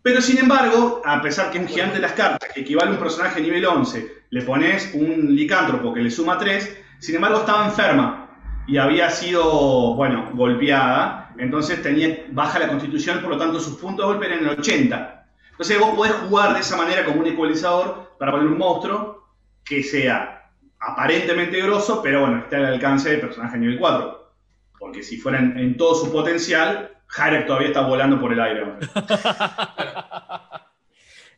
[0.03, 2.93] Pero sin embargo, a pesar que es un gigante de las cartas, que equivale a
[2.93, 7.65] un personaje nivel 11, le pones un licántropo que le suma 3, sin embargo estaba
[7.65, 8.29] enferma
[8.67, 14.07] y había sido, bueno, golpeada, entonces tenía baja la constitución, por lo tanto sus puntos
[14.07, 15.27] de golpe eran en el 80.
[15.51, 19.29] Entonces vos podés jugar de esa manera como un ecualizador para poner un monstruo
[19.65, 20.51] que sea
[20.81, 24.33] aparentemente grosso, pero bueno, esté al alcance del personaje nivel 4.
[24.79, 28.65] Porque si fuera en, todo su potencial, Jarek todavía está volando por el aire.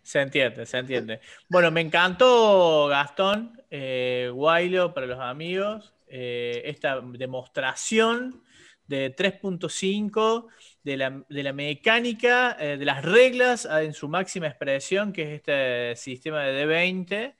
[0.03, 1.21] Se entiende, se entiende.
[1.49, 4.31] Bueno, me encantó Gastón, eh,
[4.95, 8.41] para los amigos, eh, esta demostración
[8.87, 10.47] de 3.5
[10.83, 15.23] de la, de la mecánica, eh, de las reglas ah, en su máxima expresión, que
[15.23, 17.35] es este sistema de D20,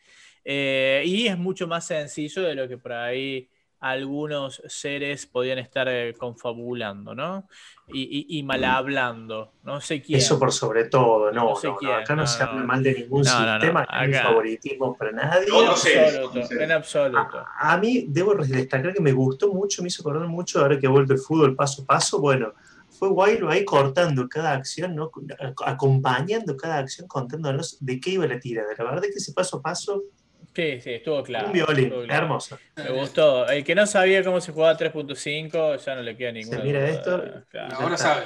[0.45, 3.49] eh, y es mucho más sencillo de lo que por ahí
[3.81, 7.47] algunos seres podían estar eh, confabulando, ¿no?
[7.89, 10.19] Y, y, mal hablando, no sé quién.
[10.19, 12.67] Eso por sobre todo, no, No sé no, quién, acá no, no, se habla no.
[12.67, 14.23] mal de ningún No, no, no, sistema, no hay acá.
[14.25, 15.47] favoritismo para nadie.
[15.49, 17.39] No, En no sé, absoluto, en absoluto.
[17.39, 20.87] A, a mí debo destacar que me gustó mucho, me hizo acordar mucho, ahora que
[20.87, 22.53] ha vuelto el fútbol paso a paso, bueno,
[22.89, 25.11] fue Guaylo ahí cortando cada acción, ¿no?
[25.65, 28.69] acompañando cada acción, contándonos de qué iba la tirada.
[28.77, 30.03] La verdad es que ese paso a paso,
[30.57, 31.49] Sí, sí, estuvo claro.
[31.49, 32.23] un violín, estuvo claro.
[32.23, 32.59] hermoso.
[32.77, 33.47] Me gustó.
[33.47, 36.91] El que no sabía cómo se jugaba 3.5 ya no le queda ninguna mira duda.
[36.91, 37.25] esto.
[37.51, 37.77] Claro.
[37.79, 38.23] Ahora sabe.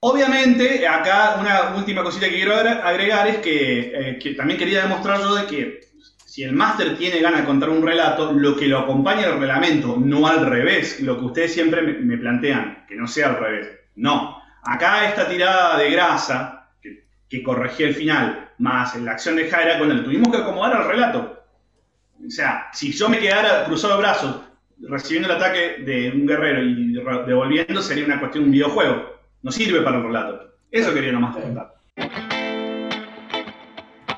[0.00, 5.20] Obviamente, acá una última cosita que quiero agregar es que, eh, que también quería demostrar
[5.20, 5.80] yo de que
[6.26, 9.38] si el máster tiene ganas de contar un relato, lo que lo acompaña es el
[9.38, 13.38] reglamento, no al revés, lo que ustedes siempre me, me plantean, que no sea al
[13.38, 13.68] revés.
[13.94, 19.48] No, acá esta tirada de grasa que, que corregí al final, más la acción de
[19.48, 21.33] Jaira, con el tuvimos que acomodar al relato.
[22.26, 24.36] O sea, si yo me quedara cruzado de brazos
[24.80, 26.92] recibiendo el ataque de un guerrero y
[27.26, 29.20] devolviendo, sería una cuestión de un videojuego.
[29.42, 30.54] No sirve para un relato.
[30.70, 31.74] Eso quería nomás comentar.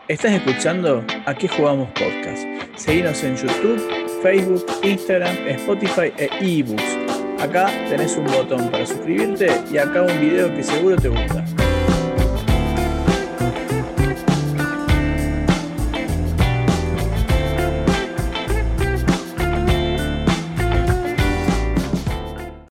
[0.09, 2.45] Estás escuchando A qué jugamos podcast.
[2.77, 3.81] Seguinos en YouTube,
[4.23, 6.97] Facebook, Instagram, Spotify e eBooks.
[7.41, 11.45] Acá tenés un botón para suscribirte y acá un video que seguro te gusta.